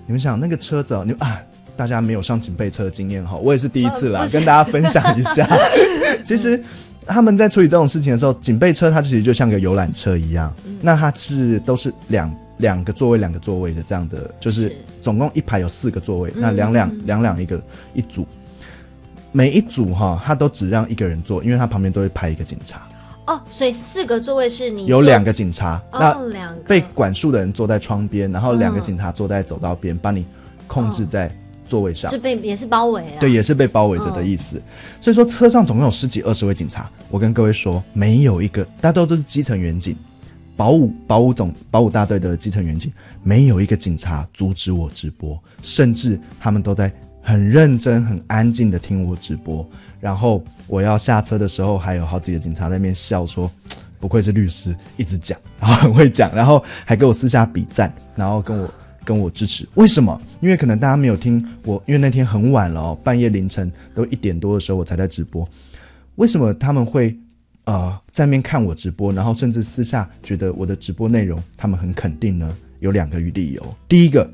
[0.06, 1.42] 你们想那个车子哦，你啊，
[1.78, 5.48] 大家没有上警备车的经验哈，我也是第一次啦，跟大家分享一下。
[6.26, 6.62] 其实
[7.06, 17.62] 他们在处理这种事情的时候，警备车它其实就像个游览车一样，那它是都是两两个座位两个座位的这样的，就是总共一排有四个座位，那两两两两一个
[17.94, 18.28] 一组。
[19.32, 22.88] 每一组哈，他都只让一个人坐，因为他旁边都会派一个警察。
[23.28, 30.26] 哦，所以四个座位是你有两个警察，那两被管束的人坐在窗边，然后两个警察坐在走道边，帮你
[30.66, 31.30] 控制在
[31.68, 33.20] 座位上，就被也是包围啊。
[33.20, 34.62] 对，也是被包围着的意思。
[35.02, 39.94] 所以说车上总共有十几二十位警察，我跟各位说，没有一个，大家都都是基层员警，
[40.56, 42.90] 保五保五总保五大队的基层员警，
[43.24, 46.90] 没有一个警察阻止我直播，甚至他们都在。
[47.28, 53.52] 很认真、很安静的听我直播，然后我要下车的时候，还有好几个警察在那边笑说
[54.00, 59.68] ：“不愧是律师，一直讲，然后很会讲，然后还给我私下比赞，然后跟我跟我支持。
[59.74, 60.22] 为什么？
[60.40, 65.46] 因为可能大家没有听我，因为那天很晚了哦，半夜凌晨都一点多的时候我才在直播。
[66.16, 67.14] 为什么他们会
[67.66, 72.56] 呃在那边看我直播，然后甚至私下觉得我的直播内容他们很肯定呢？
[72.80, 73.76] 有两个理由。
[73.90, 74.32] 第一个，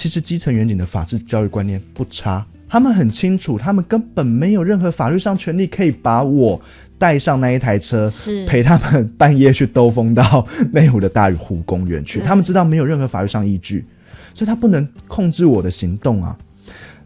[0.00, 6.58] 其实基层远景的法治教育观念不差，他们很清楚，他们根本没有任何法律上权利可以把我
[6.98, 12.18] 带上那一台车，是陪他们半夜去兜风到内湖的大湖公园去。
[12.20, 13.84] 他们知道没有任何法律上依据，
[14.34, 16.34] 所以他不能控制我的行动啊。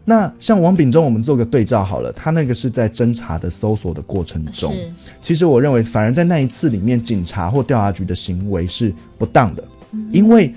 [0.05, 4.73] 那像王炳忠，我们做个对照好了，他那个是在侦查的搜索的过程中，
[5.19, 9.61] 其实我认为，反而在那一次里面，警察或调查局的行为是不当的，
[10.11, 10.55] 因为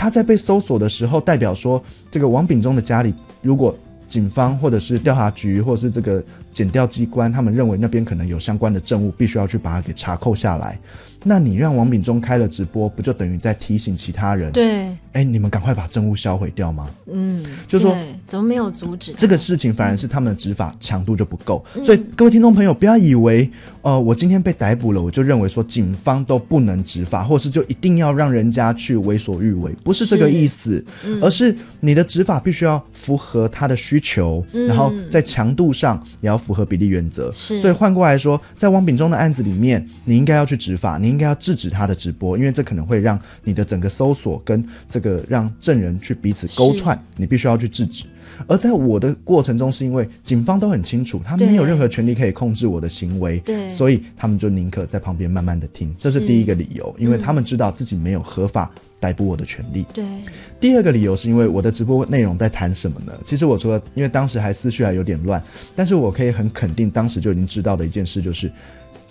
[0.00, 3.76] 他在被搜索的时候，代表说这个王炳忠的家里，如果
[4.08, 10.78] 警方或者是调查局或者是这个检调机关，他们认为那边可能有相关的证物，必须要去把它给查扣下来。
[11.22, 16.88] 那你让王炳忠开了直播，不就等于在提醒其他人？，对，哎，你们赶快把证物销毁掉吗？
[17.12, 21.84] 嗯，就说怎么没有阻止这个事情反而是他们的执法强度就不够，嗯。
[21.84, 23.50] 所以各位听众朋友不要以为，
[23.82, 31.20] 呃，我今天被逮捕了，我就认为说警方都不能执法，或是就一定要让人家去为所欲为，不是这个意思，嗯。
[31.22, 34.66] 而是你的执法必须要符合他的需求，嗯。
[34.66, 37.30] 然后在强度上也要符合比例原则。
[37.32, 37.60] 是。
[37.60, 48.04] 所以换过来说，在王炳忠的案子里面，你应该要去执法，你应该要制止他的直播，因为这可能会让你的整个搜索跟这个让证人去彼此勾串，你必须要去制止。
[48.46, 59.84] 而在我的过程中，是因为警方都很清楚，他没有任何权利可以控制我的行为，对所以他们就宁可在旁边慢慢的听，这是第一个理由，因为嗯他们知道自己没有合法逮捕我的权利。
[59.92, 60.04] 对，
[60.58, 63.12] 第二个理由是因为我的直播内容在谈什么呢？
[63.26, 65.42] 其实我除了因为当时还思绪还有点乱，
[65.74, 68.50] 但是我可以很肯定，当时就已经知道的一件事就是，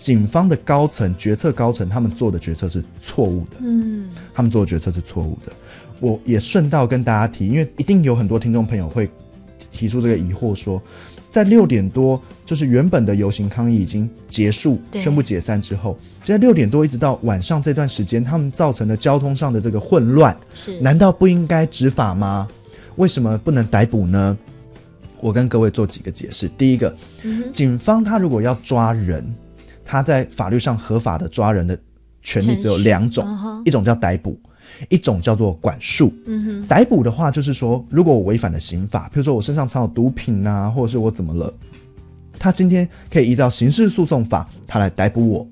[0.00, 5.52] 警方的高层决策高层他们做的决策是错误的，嗯，他们做的决策是错误的。
[6.00, 9.08] 我也顺道跟大家提，因为一定有很多听众朋友会
[9.70, 10.82] 提出这个疑惑说。
[11.30, 22.48] 在六点多，就是原本的游行抗议已经结束，宣布解散之后，就在六点多一直到晚上这段时间，他们造成了交通上的这个混乱，是难道不应该执法吗？
[22.96, 24.36] 为什么不能逮捕呢？
[25.20, 26.48] 我跟各位做几个解释。
[26.48, 29.24] 第一个，嗯警方他如果要抓人，
[29.90, 31.76] 他在法律上合法的抓人的
[32.22, 34.38] 权利只有两种，嗯一种叫逮捕，
[34.88, 36.14] 一种叫做管束。
[36.26, 41.52] 嗯，逮捕的话，就是说，如果我违反了刑法，譬如说我身上藏有毒品啊，或者是我怎么了，
[42.38, 45.44] 他今天可以依照刑事诉讼法，他来逮捕我，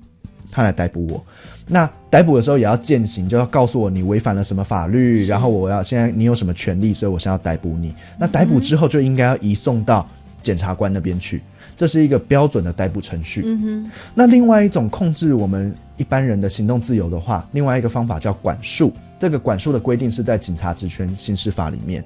[0.49, 1.21] 他来逮捕我。
[1.67, 7.93] 那逮捕的时候也要践行，就要告诉我你违反了什么法律，然后我要现在你有什么权利，所以我现在要逮捕你。
[8.17, 10.07] 那逮捕之后就应该要移送到
[10.41, 11.41] 检察官那边去，
[11.79, 13.41] 这是一个标准的逮捕程序。
[13.45, 18.91] 嗯哼，那另外一种控制我们一般人的行动自由的话，另外一个方法叫管束。
[19.17, 22.03] 这个管束的规定是在《警察职权行事法》里面。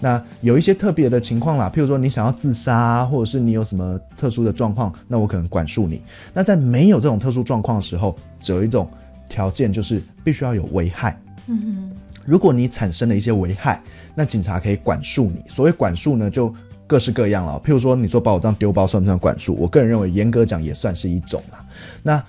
[0.00, 6.02] 那有一些特别的情况啦，譬如说你想要自杀，或者是你有什么特殊的状况，那我可能管束你。
[6.34, 8.90] 那在没有这种特殊状况的时候，只有一种
[9.28, 11.16] 条件，就是必须要有危害。
[11.46, 11.92] 嗯
[12.24, 13.80] 如果你产生了一些危害，
[14.16, 15.44] 那警察可以管束你。
[15.48, 16.52] 所谓管束呢，就
[16.92, 17.58] 各式各样了。
[17.64, 19.56] 譬如说，你说把我这样丢包算不算管束？
[19.58, 21.64] 我个人认为，严格讲也算是一种啦。
[22.02, 22.22] 那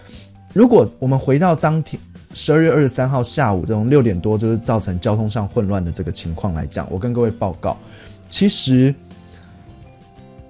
[0.53, 2.01] 如果我们回到当天
[2.33, 7.75] 十二月二十三号下午这种六点多，就是造成交通上混乱的这个情况来讲，我跟各位报告，
[8.29, 8.95] 其实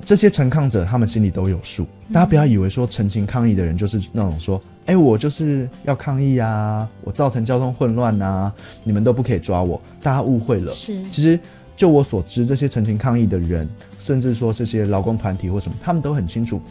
[0.05, 1.87] 这些陈抗者他们心里都有数。
[2.13, 10.71] 大家不要以为说陈情抗议的人就是那种说，哎、我就是要抗议啊，我造成交通混乱啊，你们都不可以抓我，大家误会了。
[10.71, 11.39] 是其实
[11.75, 13.67] 就我所知，这些陈情抗议的人，
[14.03, 16.61] 甚至说这些劳工团体或什么，他们都很清楚，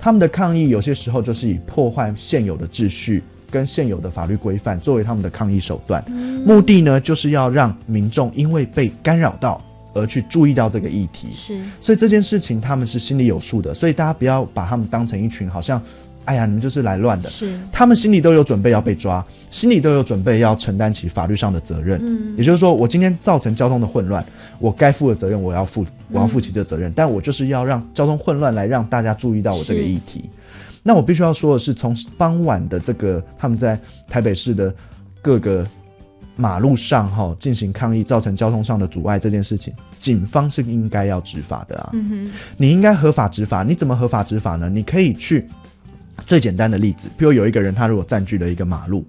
[0.00, 6.04] 他们的抗议有些时候就是以破坏现有的秩序跟现有的法律规范作为他们的抗议手段，
[6.44, 9.62] 目的呢就是要让民众因为被干扰到
[9.94, 11.28] 而去注意到这个议题。
[11.32, 11.62] 是。
[11.80, 15.80] 所以这件事情他们是心里有数的，所以大家不要把他们当成一群好像，
[16.24, 17.28] 哎呀，你们就是来乱的。
[17.28, 22.00] 是，他们心里都有准备要被抓，心里都有准备要承担起法律上的责任。
[22.02, 24.24] 嗯也就是说，我今天造成交通的混乱，
[24.58, 26.92] 我该负的责任我要负，我要负起这个责任。
[26.94, 30.30] 但我就是要让交通混乱来让大家注意到我这个议题。
[30.82, 34.74] 那我必须要说的是，从傍晚的这个他们在台北市的
[35.20, 35.66] 各个
[36.34, 41.90] 马路上哈进行抗议，造成交通上的阻碍这件事情，警方是应该要执法的啊。
[41.92, 43.62] 嗯哼，你应该合法执法。
[43.62, 44.68] 你怎么合法执法呢？
[44.68, 45.46] 你可以去
[46.26, 49.06] 最简单的例子，譬如有一个人他如果占据了一个马路，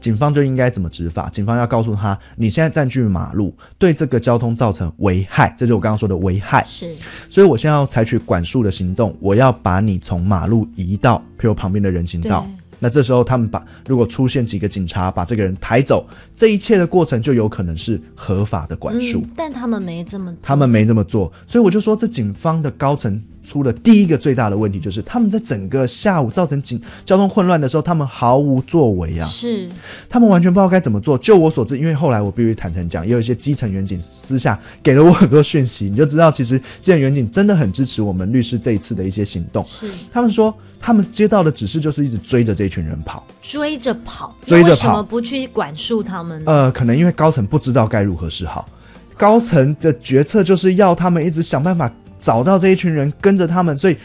[0.00, 1.28] 警方就应该怎么执法？
[1.30, 6.62] 警方要告诉他，你现在占据马路，对这个交通造成危害，这就是我刚刚说的危害。
[6.64, 6.94] 是
[7.28, 12.46] 所以我现在要采取管束的行动，我要把你从马路移到譬如旁边的人行道。
[12.78, 19.20] 那这时候他们把如果出现几个警察把这个人抬走，这一切的过程就有可能是合法的管束。
[19.20, 29.68] 嗯但他们没这么做，他们没这么做，所以我就说这警方的高层出了第一个最大的问题，就是他们在整个下午造成警交通混乱的时候，他们毫无作为啊，是
[30.08, 31.16] 他们完全不知道该怎么做。
[31.16, 39.64] 就我所知，因为后来我必须坦诚讲，也有一些基层员警私下给了我很多讯息，你就知道，其实基层员警真的很支持我们律师这一次的一些行动。
[39.68, 43.24] 是他们说，他们接到的指示就是一直追着这群人跑。
[43.40, 46.52] 追着跑，追着跑为什么不去管束他们呢？
[46.52, 48.68] 呃，可能因为高层不知道该如何是好，
[49.16, 51.90] 高层的决策就是要他们一直想办法
[52.20, 53.96] 找到这一群人，跟着他们，所以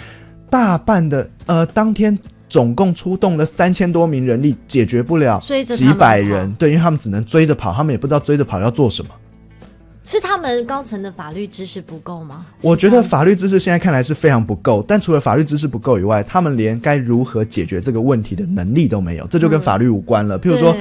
[0.49, 2.17] 大半的呃当天。
[2.51, 6.51] 总共出动了三千多名人力，解决不了几百人。
[6.55, 9.11] 对，因为他们只能追着跑，他们也不知道追着跑要做什么。
[10.03, 12.45] 是他们高层的法律知识不够吗？
[12.59, 20.37] 我觉得法律知识现在看来是非常不够，但除了法律知识不够以外，他们连该如何解决这个问题的能力都没有，这就跟嗯法律无关了。
[20.37, 20.75] 譬如说，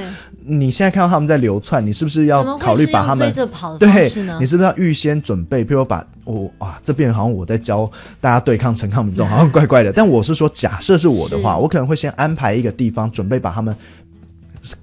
[0.45, 4.11] 你现在看到他们在流窜，你是不是要考虑把他们追着跑对，
[4.41, 5.65] 你是不是要预先准备？
[5.65, 9.93] 譬如把我啊这边好像我在教大家对抗陈抗民众，好像怪怪的。
[9.97, 13.75] 但我是说，假设是我的话，我可能会先安排一个地方，准备把他们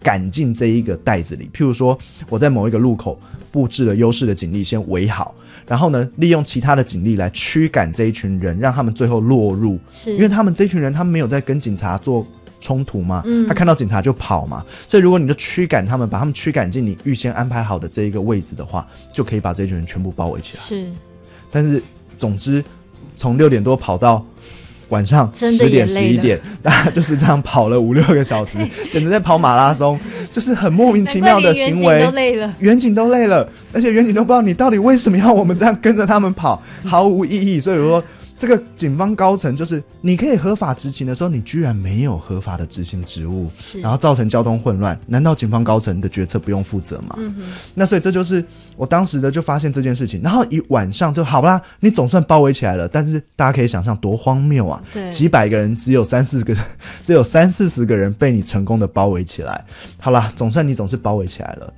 [0.01, 1.49] 赶进这一个袋子里。
[1.53, 1.97] 譬如说，
[2.29, 3.19] 我在某一个路口
[3.51, 5.33] 布置了优势的警力，先围好，
[5.67, 12.25] 然后呢，利用其他的警力来驱赶这一群人，让他们最后落入，是因为他们这群人他们没有在跟警察做。
[12.59, 20.63] 冲突嘛，嗯他看到警察就跑嘛，所以如果你就驱赶他们，把他们驱赶进你预先安排好的这一个位置的话，就可以把这群人全部包围起来。
[20.63, 20.91] 是
[21.51, 21.81] 但是
[22.17, 22.63] 总之，
[23.15, 24.25] 从六点多跑到
[24.89, 28.57] 晚上十点十一点， 大家就是这样跑了五六个小时，
[28.89, 29.99] 简直在跑马拉松，
[30.31, 32.11] 就是很莫名其妙的行为远景为都。
[32.11, 32.55] 累了。
[32.59, 37.59] 远景都累了，而且远景都不知道你到底为什么要我们这样跟着他们跑，毫无意义。
[37.59, 38.01] 所以说，
[38.37, 43.49] 这个警方高层就是你可以合法执勤的时候，你居然没有合法的执行职务，
[43.81, 47.15] 然后造成交通混乱，难道警方高层的决策不用负责吗？
[47.17, 47.35] 嗯，
[47.73, 48.43] 那所以这就是
[48.75, 54.83] 我当时的就发现这件事情，然后一晚上就好啦，你总算包围起来了，但是大家可以想象多荒谬啊！
[54.93, 56.55] 对几百个人只有三四个，
[57.03, 59.65] 只有三四十个人被你成功的包围起来，
[59.99, 61.73] 好啦，总算你总是包围起来了。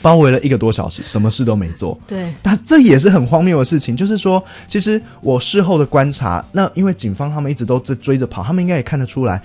[0.00, 1.98] 包围了一个多小时，什么事都没做。
[2.06, 9.42] 对，但这也是很荒谬的事情，就是说，其实我事后的观察，那因为警方他们一直都在追着跑，他们应该也看得出来，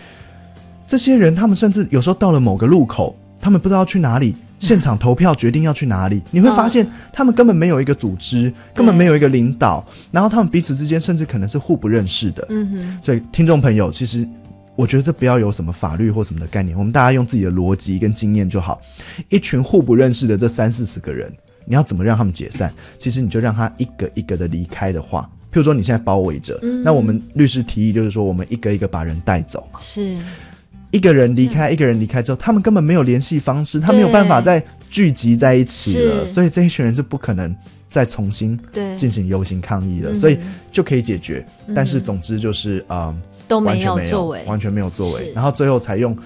[0.85, 12.45] 这些人他们甚至有时候到了某个路口，他们不知道去哪里，现场投票决定要去哪里，你会发现他们根本没有一个组织，根本没有一个领导，然后他们彼此之间甚至可能是互不认识的。
[12.49, 14.27] 嗯哼，所以听众朋友，其实
[14.76, 18.82] 我觉得这不要有什么法律或什么的概念，我们大家用自己的逻辑跟经验就好。
[19.30, 21.32] 一群互不认识的这三四十个人，
[21.65, 22.74] 你要怎么让他们解散？
[22.97, 29.80] 其实你就让他一个一个的离开的话，譬如说你现在包围着，嗯那我们律师提议就是说，我们一个一个把人带走嘛。
[29.80, 30.17] 是
[30.89, 37.55] 一个人离开，一个人离开之后，他们根本没有联系方式，他没有办法再聚集在一起了，所以这一群人是不可能
[37.93, 40.39] 再重新对进行游行抗议了，嗯所以
[40.71, 41.45] 就可以解决。
[41.67, 43.21] 嗯但是总之就是嗯。
[43.45, 46.17] 都没有作为完全没有作为，然后最后才用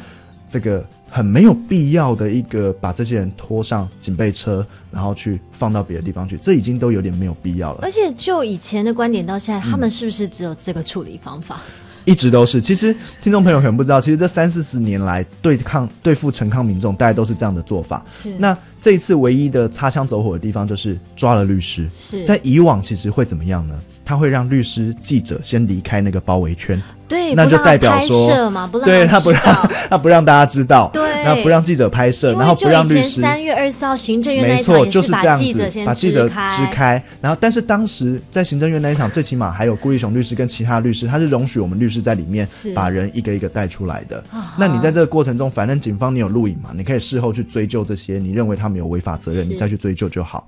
[0.47, 7.89] 这个很没有必要的一个把这些人拖上警备车，然后去放到别的地方去，这已经都有点没有必要了而。
[7.91, 11.59] 且就以前的观点到现在，他嗯们是不是只有这个处理方法？
[12.05, 12.61] 一直都是。
[12.61, 18.05] 其实听众朋友可能不知道，其实这三四十年来对抗对付陈抗民众，大概都是这样的做法。
[18.13, 21.87] 是那这一次唯一的擦枪走火的地方，就是抓了律师。
[21.89, 23.75] 是在以往其实会怎么样呢？
[24.05, 26.81] 他会让律师、记者先离开那个包围圈。
[27.09, 28.51] 对，那就代表说
[28.83, 29.41] 对他不让
[29.89, 33.21] 他不让大家知道，对那不让记者拍摄，然后不让律师。
[33.21, 37.01] 三月二十四号行政院那没错，一场也就是这样子把记者支开。
[37.21, 44.53] 然后，但是当时在行政院那一场，最起码还有顾立雄律师跟其他律师，他是容许我们律师在里面把人一个一个带出来的啊。
[44.59, 50.47] 那你在这个过程中，反正警方你有录影嘛，你可以事后去追究这些你认为他们有违法责任，你再去追究就好。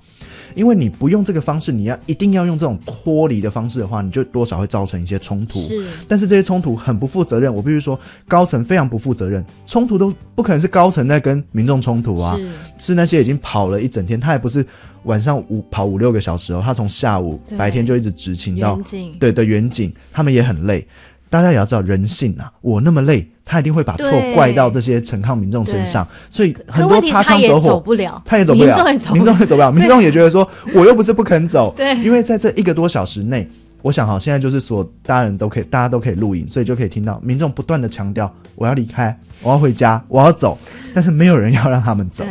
[0.54, 5.60] 因为你不用这个方式，你要一定要用这种脱离的方式的话，你就多少会造成一些冲突。
[5.60, 12.48] 是但是这些冲突很不负责任，我必须说，高层非常不负责任，冲突都不可能是高层在跟民众冲突啊，是
[12.78, 14.66] 是那些已经跑了一整天，他也不是
[15.04, 18.80] 晚上五跑五六个小时哦，他从下午白天就一直执勤到
[19.20, 20.86] 对的远景，他们也很累。
[21.28, 28.22] 大家也要知道人性啊，我那么累，他一定会把错怪到这些陈抗民众身上，所以很多擦枪走火，走不了。
[28.24, 28.72] 他也走不了，
[29.12, 29.72] 民众也走不了。
[29.72, 31.96] 民众也觉得说，我又不是不肯走， 对。
[31.96, 33.50] 因为在这一个多小时内，
[33.82, 40.56] 我想哈，现在就是所有大人都可以，大家都可以录影，所以就可以听到民众不断的强调，我要离开，我要回家，我要走，
[40.94, 42.24] 但是没有人要让他们走。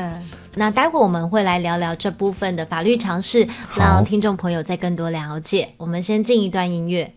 [0.56, 3.46] 那待会我们会来聊聊这部分的法律常识，
[3.76, 5.68] 让听众朋友再更多了解。
[5.76, 7.14] 我们先进一段音乐。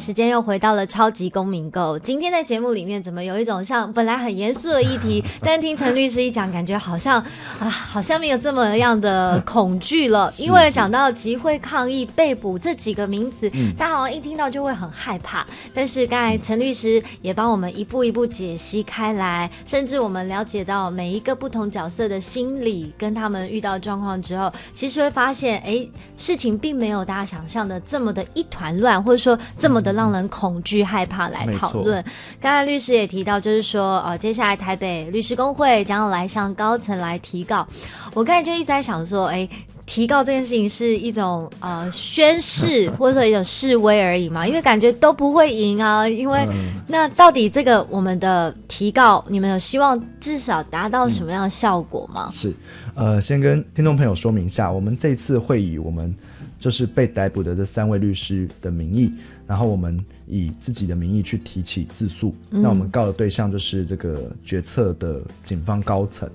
[0.00, 1.98] 时间又回到了超级公民购。
[1.98, 7.20] 今天在节目里面，怎么有一种像本来很严肃的议题， 但听陈律师一讲，感觉好像
[7.58, 10.32] 啊，好像没有这么样的恐惧了。
[10.38, 15.46] 因为讲到集会抗议、被捕这几个名词，嗯大家好像一听到就会很害怕。
[15.74, 25.86] 但是刚才陈律师也帮我们一步一步解析开来，甚至我们了解到每一个不同角色的心理跟他们遇到状况之后，其实会发现，哎，
[26.16, 32.02] 事情并没有大家想象的这么的一团乱，或者说这么的让人恐惧、害怕来讨论。
[32.40, 37.66] 刚才律师也提到，就是说，呃，接下来台北律师工会将要来向高层来提告。
[38.14, 39.48] 我刚才就一直在想说，哎。
[39.86, 46.06] 提告这件事情是一种呃宣誓或者说一种示威而已嘛，因为感觉都不会赢啊。
[46.08, 46.46] 因为、
[46.86, 52.28] 那到底这个我们的提告，你们有希望至少达到什么样的效果吗？
[52.30, 52.54] 是，
[52.94, 56.14] 呃，先跟听众朋友说明一下，我们这次会以我们
[56.60, 59.12] 就是被逮捕的这三位律师的名义，
[59.50, 59.98] 然后我们
[60.28, 62.32] 以自己的名义去提起自诉。
[62.52, 66.30] 嗯那我们告的对象就是这个决策的警方高层。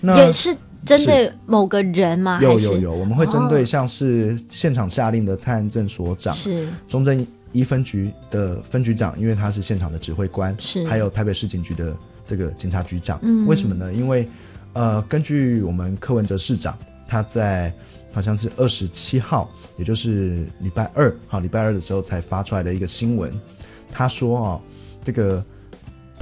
[0.00, 0.52] 那也是
[0.84, 2.40] 针对某个人吗？
[2.42, 13.20] 有有有，我们会针对哦像是现场下令的蔡安正所长，是中正一分局的分局长，因为他是现场的指挥官，是还有台北市警局的这个警察局长。
[13.22, 13.94] 嗯为什么呢？
[13.94, 14.28] 因为
[14.72, 16.76] 呃，根据我们柯文哲市长
[17.06, 17.72] 他在
[18.14, 23.30] 好像是二十七号，也就是礼拜二，好，礼拜二的时候才发出来的一个新闻，
[23.90, 24.62] 他说哦，
[25.04, 25.44] 这个。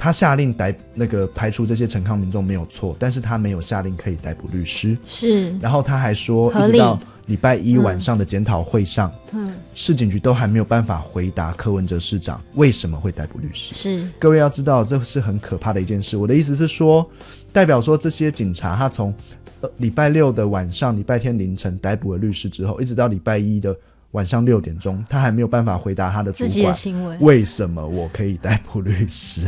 [0.03, 4.97] 他下令逮那个排除这些陈康民众没有错，但是他没有下令可以逮捕律师。
[5.05, 13.73] 是然后他还说，一直到礼拜一晚上的检讨会上，嗯市警局都还没有办法回答柯文哲市长为什么会逮捕律师。
[13.73, 16.17] 是各位要知道，这是很可怕的一件事。
[16.17, 17.09] 我的意思是说，
[17.53, 19.15] 代表说这些警察他从
[19.61, 23.73] 呃礼拜六的晚上、礼拜天凌晨逮捕了律师之后，一直到礼拜一的
[24.13, 29.41] 晚上六点钟，他还没有办法回答他的主自己的管行为为什么我可以逮捕律师。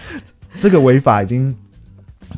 [0.58, 1.54] 这个违法已经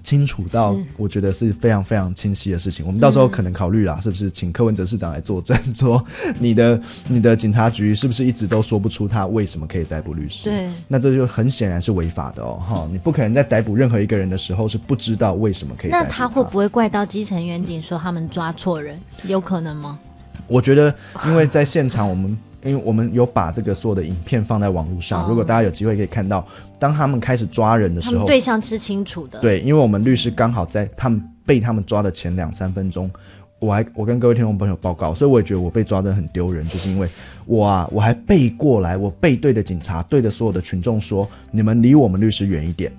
[0.02, 2.86] 清楚到，我觉得是非常非常清晰的事情。
[2.86, 6.04] 我们到时候嗯可能考虑啦，是不是请柯文哲市长来作证，说
[6.38, 10.44] 你的你的警察局是不是一直都说不出他为什么可以逮捕律师？
[10.44, 12.88] 对那这就很显然是违法的哦，哈！
[12.90, 19.00] 你不可能在逮捕任何一个人的时候是不知道为什么可以逮捕那他会不会怪到基层员警说他们抓错人？
[19.24, 19.98] 有可能吗？
[20.46, 20.94] 我觉得，
[21.26, 26.46] 因为在现场，我们因为我们有把这个所有的影片放在网络上，哦如果大家有机会可以看到，
[26.78, 29.38] 当他们开始抓人的时候，对象是清楚的。
[29.40, 33.10] 对，因为我们律师刚好在他们被他们抓的前两三分钟，
[33.58, 37.08] 我还我跟各位听众朋友报告，所以我也觉得我被抓的很丢人，就是因为
[37.46, 42.90] 我啊，我还背过来，我背对着警察，对着所有的群众说：你们离我们律师远一点。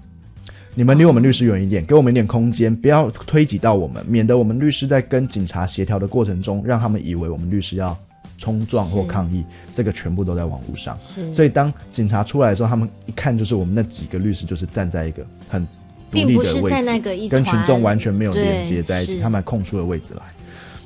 [0.77, 7.97] 你们离我们律师远一点，给我们一点空间，不要推挤到我们，免得我们律师在跟警察协调的过程中，让他们以为我们律师要
[8.37, 10.97] 冲撞或抗议，这个全部都在网络上。
[10.99, 11.33] 是。
[11.33, 15.65] 所以当警察出来的时候，他们一看就是我们那几个律师就是站在一个很
[16.11, 20.23] 独立的位置，在那个跟群众完全没有连接在一起，他们还空出了位置来。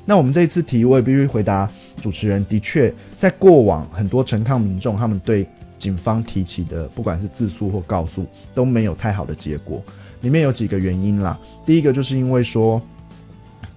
[0.06, 1.68] 那我们这一次提，我也必须回答
[2.00, 5.44] 主持人，的确在过往很多陈抗民众，他们对
[5.80, 9.82] 警方提起的不管是自诉或告诉都没有太好的结果，
[10.20, 11.36] 里面有几个原因啦。
[11.64, 12.80] 第一个就是因为说，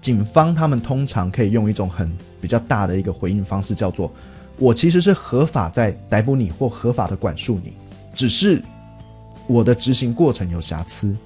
[0.02, 4.12] 警方他们通常可以用一种很比较大的一个回应方式，叫做
[4.58, 7.72] 我其实是合法在逮捕你或合法的管束你，
[8.14, 8.62] 只是
[9.46, 11.16] 我的执行过程有瑕疵。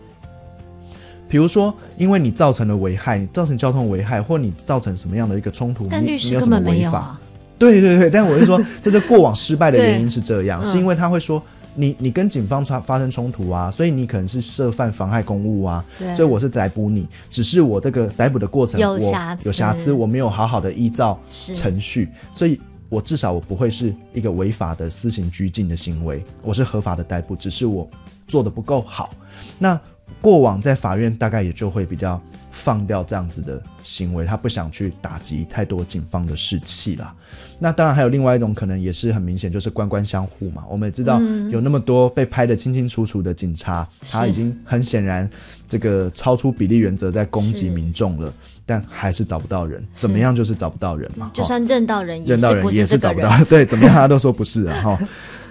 [1.28, 6.90] 比如说，因为你造成了危害，你造成交通危害，或你造成什么样的一个冲突，但律你你有什么师根本没违法？
[6.90, 7.20] 有啊。
[7.58, 11.42] 对对对，但我是说，这是过往失败的原因是这样， 嗯是因为他会说。
[11.80, 27.88] 你你跟警方发发生冲突啊，所以你可能是涉犯妨害公务啊，对所以我是逮捕你，只是我这个逮捕的过程有我瑕疵有瑕疵，我没有好好的依照程序，所以我至少我不会是一个违法的私刑拘禁的行为，我是合法的逮捕，只是我
[28.26, 29.10] 做的不够好。
[29.56, 29.80] 那
[30.20, 37.14] 过往在法院大概也就会比较放掉这样子的行为，他不想去打击太多警方的士气啦。
[37.60, 40.64] 那当然还有另外一种可能，也是很明显，就是官官相护嘛。
[40.68, 45.28] 我们也知道嗯有那么多被拍得清清楚楚的警察，他已经很显然
[45.68, 48.32] 这个超出比例原则在攻击民众了，
[48.66, 51.26] 但还是找不到人，怎么样就是找不到人嘛。
[51.26, 54.98] 哦就算认到人，也认到人也是找不到， 对，怎么样他都说不是啊哈。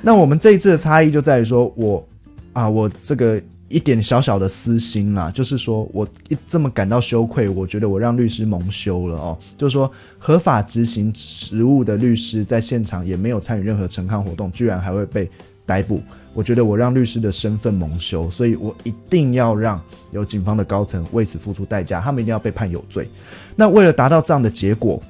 [0.01, 2.05] 那我们这一次的差异就在于说，我
[2.53, 9.37] 啊，我这个一点小小的私心啦，就是说我一这么感到羞愧，我觉得我让律师蒙羞了哦。
[9.57, 15.29] 就是说，合法执行职务的律师在现场也没有参与任何陈抗活动，居然还会被
[15.65, 16.01] 逮捕。
[16.33, 23.09] 我觉得我让律师的身份蒙羞，所以我一定要让有警方的高层为此付出代价，他们一定要被判有罪。
[23.55, 25.01] 那为了达到这样的结果，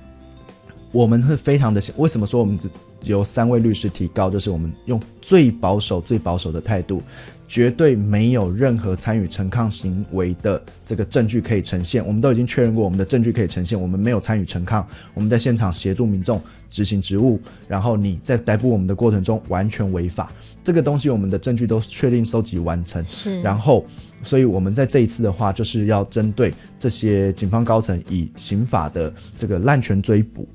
[0.92, 2.70] 我们会非常的为什么说我们只
[3.08, 7.02] 由三位律师提告，就是我们用最保守、最保守的态度，
[7.48, 12.06] 绝对没有任何参与陈抗行为的这个证据可以呈现。
[12.06, 20.32] 我们都已经确认过，我们的证据可以呈现，我们没有参与陈抗，我们在现场协助民众执行职务，然后你在逮捕我们的过程中完全违法，
[20.64, 23.04] 这个东西我们的证据都确定收集完成。
[23.06, 23.86] 是，然后，
[24.22, 30.48] 所以我们在这一次的话，就是要针对这些警方高层以刑法的这个滥权追捕。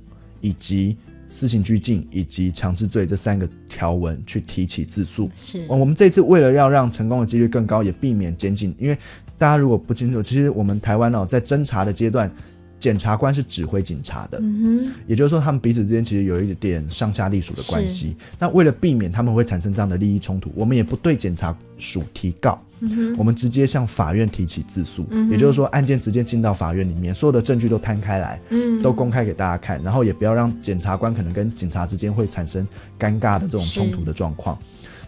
[0.45, 0.97] 以及
[1.33, 5.31] 私刑拘禁以及强制罪这三个条文去提起自诉。
[5.39, 8.99] 是，我们这次为了要让成功的几率更高，也避免监禁，因为
[9.39, 12.31] 大家如果不清楚，其实我们台湾哦，在侦查的阶段。
[12.83, 14.43] 检察官是指挥警察的，
[15.07, 18.17] 也就是说，他们彼此之间其实有一点上下隶属的关系。
[18.41, 22.61] 那为了避免他们会产生这样的利益冲突，我们也不对检察署提告，
[23.17, 25.07] 我们直接向法院提起自诉。
[25.31, 28.41] 也就是说，案件直接进到法院里面，所有的证据都摊开来，
[28.83, 32.67] 都公开给大家看，然后也不要让检察官可能跟警察之间会产生
[32.99, 34.59] 尴尬的这种冲突的状况。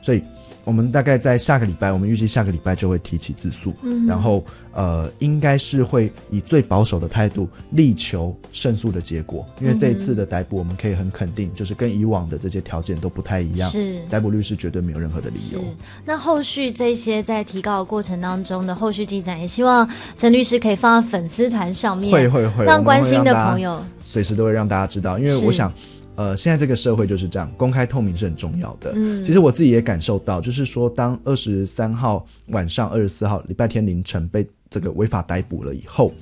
[0.00, 0.22] 所以。
[0.64, 3.74] 我们大概在下个礼拜，我们预计下个礼拜就会提起自诉，
[4.08, 9.46] 然后呃，应该是会以最保守的态度力求胜诉的结果。
[9.60, 13.68] 因为这一次的逮捕，我们可以很肯定，就是跟以往的这些条件都不太一样。
[13.68, 15.62] 是逮捕律师绝对没有任何的理由。
[16.04, 25.18] 那后续这些在提告的过程当中的后续进展，也希望陈律师可以放在粉丝团上面，会会会，让关心的朋友随时都会让大家知道。
[25.18, 25.72] 因为我想。
[26.16, 28.92] 呃，现在这个社会就是这样，公开透明是很重要的。
[28.94, 36.12] 嗯，其实我自己也感受到，就是说，当二十三号晚上、二十四号礼拜天凌晨被这个违法逮捕了以后，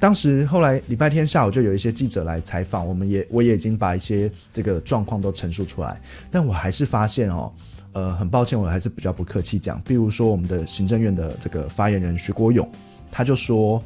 [0.00, 7.52] 当时后来礼拜天下午就有一些记者来采访，我们也我也已经把一些这个状况都陈述出来，但我还是发现哦，
[7.92, 12.68] 呃，很抱歉，我还是比较不客气讲，比如说我们的行政院的这个发言人徐国勇，
[13.08, 13.80] 他就说，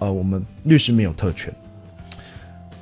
[0.00, 1.54] 呃，我们律师没有特权，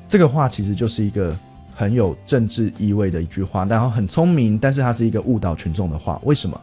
[0.09, 1.37] 这个话其实就是一个。
[1.79, 6.21] 很有政治意味的一句话，然后很聪明，但是它是一个误导群众的话。
[6.25, 6.61] 为什么？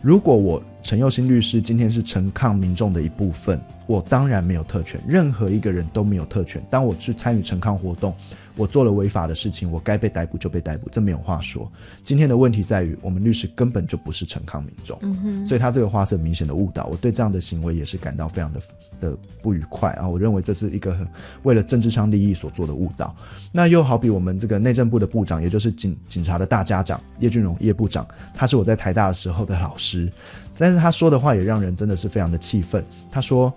[0.00, 6.62] 如果我陈佑新律师今天是陈抗民众的一部分，我当然没有特权，任何一个人都没有特权。
[6.70, 8.14] 当我去参与陈抗活动。
[8.56, 11.70] 我做了违法的事情，我该被逮捕就被逮捕，这没有话说。
[12.02, 14.98] 今天的问题在于，我们律师根本就不是陈康民众，
[15.46, 16.86] 所以他这个话是很明显的误导。
[16.86, 18.60] 我对这样的行为也是感到非常的
[19.00, 20.08] 的不愉快啊！
[20.08, 20.96] 我认为这是一个
[21.42, 23.14] 为了政治上利益所做的误导。
[23.50, 30.08] 那又好比我们这个内政部的部长，也就是警警察的大家长叶俊荣叶部长，他是我在台大的时候的老师，
[30.56, 32.84] 但是他说的话也让人真的是非常的气愤。
[33.10, 33.52] 他说，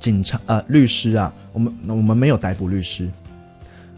[0.00, 3.10] 警察呃律师啊，我们我们没有逮捕律师。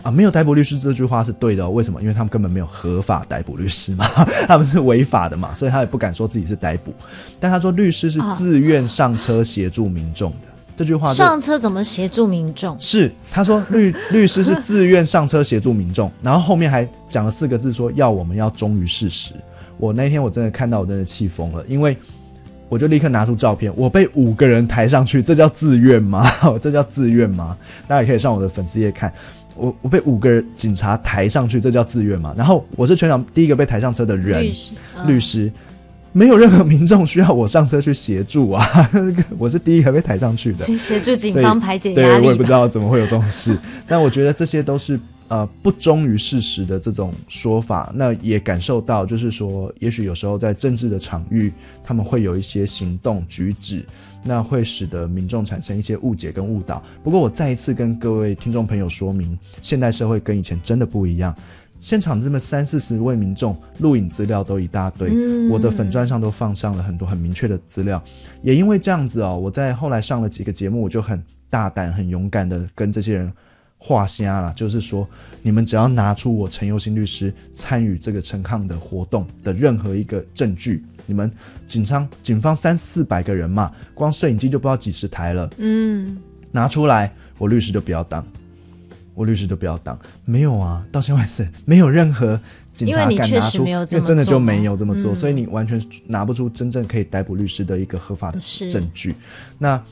[0.08, 2.00] 啊，没有逮捕律师这句话是对的，为什么？
[2.00, 4.06] 因为他们根本没有合法逮捕律师嘛，
[4.48, 6.94] 他们是违法的嘛，所以他也不敢说自己是逮捕。
[7.38, 12.74] 但他说律师是自愿上车协助民众的，这句话上车怎么协助民众？
[12.80, 19.34] 是他说律律师是自愿上车协助民众，然后后面还讲了四个字，说要我们要忠于事实。
[19.76, 21.94] 我那天我真的看到我真的气疯了，因为
[22.70, 26.26] 我就立刻拿出照片，我被五个人抬上去，这叫自愿吗？
[26.62, 27.54] 这叫自愿吗？
[27.86, 29.12] 大家也可以上我的粉丝页看。
[29.58, 32.32] 我我被五个警察抬上去，这叫自愿嘛？
[32.36, 34.46] 然后我是全场第一个被抬上车的人，
[35.06, 35.50] 律师，
[36.12, 38.66] 没有任何民众需要我上车去协助啊，
[39.36, 42.20] 我是第一个被抬上去的，去协助警方排解压力。
[42.20, 44.98] 对我也不知道怎么会有这种事， 但我觉得这些都是。
[45.30, 51.52] 呃，不忠于事实的这种说法，那也感受到，就是说，也许有时候在政治的场域，
[51.84, 53.84] 他们会有一些行动举止，
[54.24, 56.82] 那会使得民众产生一些误解跟误导。
[57.02, 61.34] 不过，我再一次跟各位听众朋友说明，现代社会跟以前真的不一样。
[61.80, 68.02] 现场这么三四十位民众，录影资料都一大堆，我的粉砖上都放上了很多很明确的资料。
[68.42, 73.32] 也因为这样子哦，我在后来上了几个节目，我就很大胆、很勇敢的跟这些人。
[73.80, 75.08] 画瞎了，就是说，
[75.40, 81.28] 你们只要拿出我陈佑新律师参与这个陈抗的活动的任何一个证据，你们
[81.66, 86.18] 警方警方三四百个人嘛，光摄影机就不知道几十台了，嗯，
[86.52, 88.24] 拿出来，我律师就不要当，
[89.14, 92.38] 我律师就不要当，没有啊，到现在是没有任何
[92.74, 98.38] 警察敢拿出，因为真的就没有这么做，所以你完全拿不出真正可以逮捕律师的一个合法的
[98.70, 99.14] 证据。
[99.58, 99.82] 那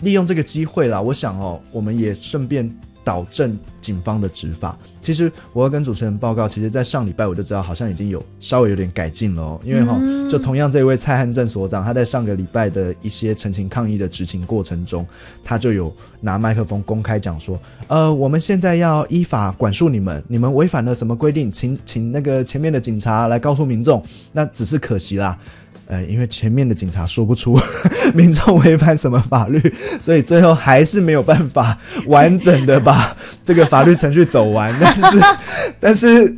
[0.00, 2.74] 利用这个机会啦，我想哦，我们也顺便。
[3.06, 9.60] 导正警方的执法，其实我要跟主持人报告，其实，在上礼拜我就知道，好像已经有稍微有点改进了哦。
[9.62, 9.96] 因为哈，
[10.28, 15.06] 就同样这位蔡汉正所长，他在上个礼拜的一些陈情抗议的执行过程中，
[15.44, 24.04] 他就有拿麦克风公开讲说，呃，我们现在要依法管束你们，你们违反了什么规定，请请那个前面的警察来告诉民众。
[24.32, 25.38] 那只是可惜啦。
[25.86, 27.56] 呃，因为前面的警察说不出
[28.12, 29.60] 民众违反什么法律，
[30.00, 34.74] 所以最后还是没有办法完整的把这个法律程序走完。
[34.80, 35.20] 但是，
[35.78, 36.36] 但是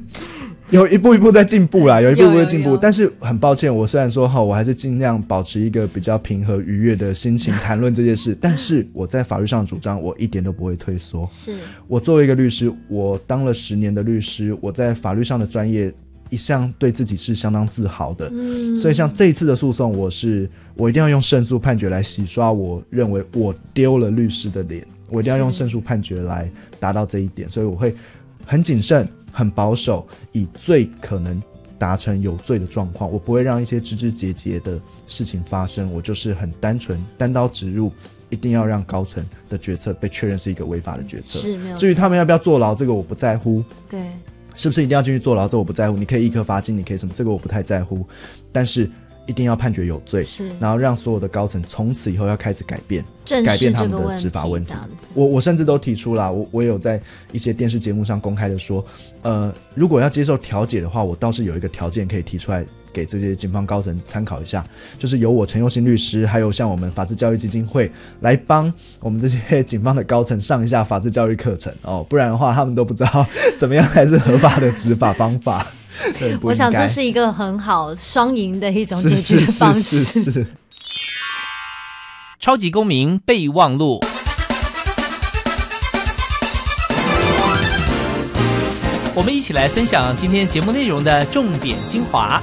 [0.69, 2.77] 有一步一步在进步啦，有一步一步在进步。
[2.77, 11.27] 但是很抱歉，我虽然说哈，我还是尽量保持一个比较平和愉悦的心情 谈论这件事，但是我在法律上主张，我一点都不会退缩。
[11.33, 15.91] 是我作为一个律师，我当了十年的律师，我在法律上的专业。
[16.31, 27.95] 一向对自己是相当自豪的，嗯所以像这一次的诉讼，我是我一定要用胜诉判决来洗刷我认为我丢了律师的脸，我一定要用胜诉判决来达到这一点，所以我会
[28.45, 31.43] 很谨慎、很保守，以最可能
[31.79, 37.93] 达成有罪的状况，我不会让一些枝枝节节的事情发生，我就是很单纯单刀直入。
[38.31, 41.39] 一定要让高层的决策被确认是一个违法的决策。
[41.79, 43.65] 至于他们要不要坐牢，这个我不在乎。
[43.89, 44.03] 对，
[44.59, 45.47] 是不是一定要进去坐牢？
[45.47, 45.97] 这我不在乎。
[45.97, 47.13] 你可以一颗罚金，你可以什么？
[47.15, 48.05] 这个我不太在乎。
[48.51, 48.91] 但是
[49.25, 53.05] 一定要判决有罪，是然后让所有的高层从此以后要开始改变，
[53.45, 54.73] 改变他们的执法问题。
[55.15, 57.01] 我我甚至都提出了，我我有在
[57.31, 58.85] 一些电视节目上公开的说，
[59.23, 62.67] 呃，如果要接受调解的话，我倒是有一个条件可以提出来。
[62.99, 64.67] 给这些警方高层参考一下，
[64.99, 67.89] 就是由我陈佑新律师，还有像我们法治教育基金会
[68.23, 73.25] 来帮我们这些警方的高层上一下法治教育课程哦， 不然的话他们都不知道
[73.57, 75.65] 怎么样才是合法的执法方法。
[76.19, 80.23] 对，我想这是一个很好双赢的一种解决是方是式。
[80.23, 80.47] 是是。
[82.41, 84.01] 超级公民备忘录。
[89.15, 92.41] 我们一起来分享今天节目内容的重点精华。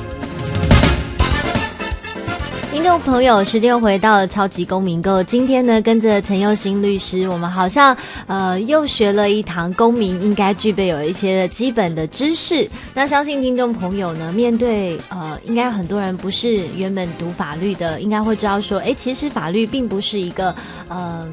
[2.76, 5.24] 听众朋友，时间又回到了超级公民购。
[5.24, 7.96] 今天呢，跟着陈佑新律师，我们好像
[8.28, 12.70] 呃又学了一堂公民应该具备有一些基本的知识。
[12.94, 20.54] 那相信听众朋友呢，面对呃，应该很多人不是原本读法律的，应该会知道说，哎，其实法律并不是一个
[20.90, 21.26] 呃。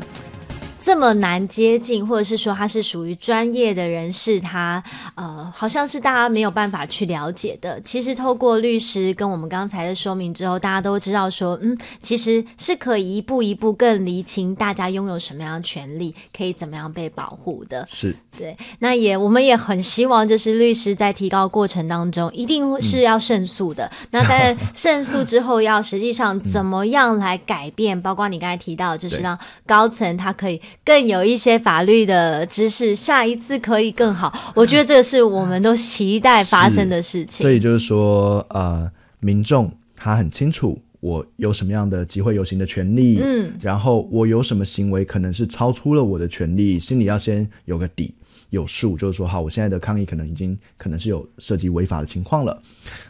[0.82, 4.82] 这么难接近，或者是说他是属于专业的人士，他
[5.14, 7.80] 呃好像是大家没有办法去了解的。
[7.82, 17.86] 其实透过律师跟我们刚才的说明之后，大家都知道说，嗯，其实是可以一步一步更厘清大家拥有什么样的权利，可以怎么样被保护的。
[17.88, 23.88] 是对，那也我们也很希望，就是律师在提高过程当中，一定是要胜诉的。
[24.10, 28.00] 那但胜诉之后，要实际上怎么样来改变？
[28.00, 34.52] 包括你刚才提到，就是让高层他可以更有一些法律的知识，下一次可以更好。
[34.54, 37.42] 我觉得这个是我们都期待发生的事情。
[37.42, 48.14] 所以就是说，呃，民众他很清楚我有什么样的集会游行的权利，嗯然后我有什么行为可能是超出了我的权利，心里要先有个底。
[48.50, 52.62] 有数，就是说，好，我现在的抗议可能已经可能是有涉及违法的情况了。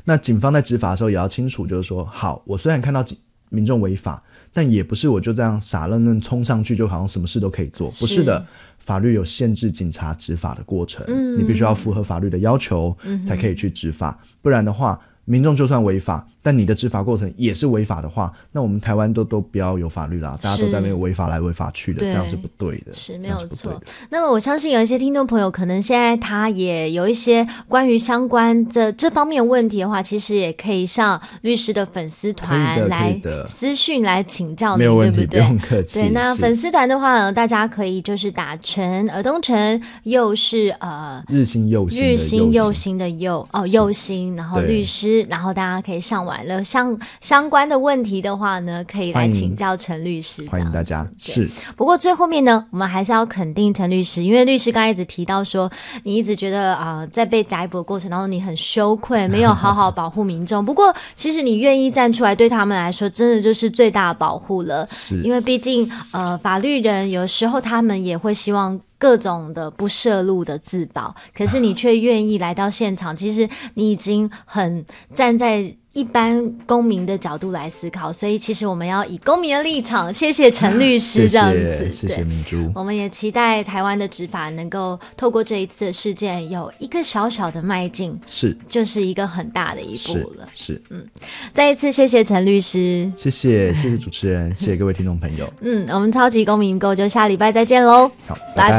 [0.04, 3.18] 那警方在执法的时候也要清楚，就是说，好，我虽然看到警
[3.52, 4.20] 民众违法，
[4.52, 8.44] 但也不是我就这样傻愣愣冲上去，就好像什么事都可以做，不是的。
[8.78, 15.00] 法律有限制警察执法的过程，嗯你必须要符合法律的要求，才可以去执法，不然的话。
[15.24, 23.82] 民众就算违法，但你的执法过程也是违法的话，那我们台湾都都不要有法律啦，大家都在那边违法来违法去的，这样是不对的，是没有错的。。
[24.10, 35.40] 那么我相信有一些听众朋友，可能现在他也有一些关于相关这这方面问题的话，其实也可以上律师的粉丝团来私讯来请教你，没有问题，对不对？
[35.40, 36.00] 不用客气。
[36.00, 50.46] 对，那粉丝团的话呢，大家可以就是打陈尔东陈，又是呃日新又新日新又又新的又哦又新，然后律师，然后大家可以上完了相相关的问题的话呢，可以来请教陈律师。
[50.48, 51.06] 欢迎大家。
[51.18, 55.70] 是不过最后面呢，我们还是要肯定陈律师，因为律师刚才一直提到说，
[56.04, 60.64] 你一直觉得啊、在被逮捕的过程当中，你很羞愧， 没有好好保护民众。
[60.64, 64.88] 不过，其实你愿意站出来，对他们来说，真的就是最大的保护了。
[64.90, 75.74] 是因为毕竟，呃，法律人有时候他们也会希望各种的不涉入的自保，可是你却愿意来到现场，其实你已经很站在。
[75.92, 82.56] 一般公民的角度来思考，所以其实我们要以公民的立场，谢谢陈律师 这样子，谢谢明珠。
[82.74, 90.48] 我们也期待台湾的执法能够透过这一次的事件有一个小小的迈进，是就是一个很大的一步是了。
[90.54, 91.06] 是嗯，
[91.52, 95.46] 再一次谢谢陈律师，谢谢谢谢主持人，谢谢各位听众朋友。
[95.60, 98.78] 嗯，我们超级公民购就下礼拜再见喽，好，拜拜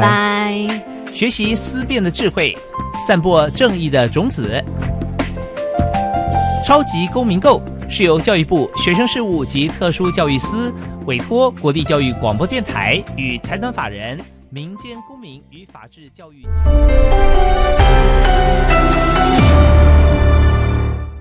[1.12, 2.56] 学习思辨的智慧
[3.06, 4.62] 散播正义的种子。
[6.64, 10.72] 超级公民购是由教育部学生事务及特殊教育司
[11.06, 14.18] 委托国际教育广播电台与财团法人
[14.50, 16.46] 民间公民与法治教育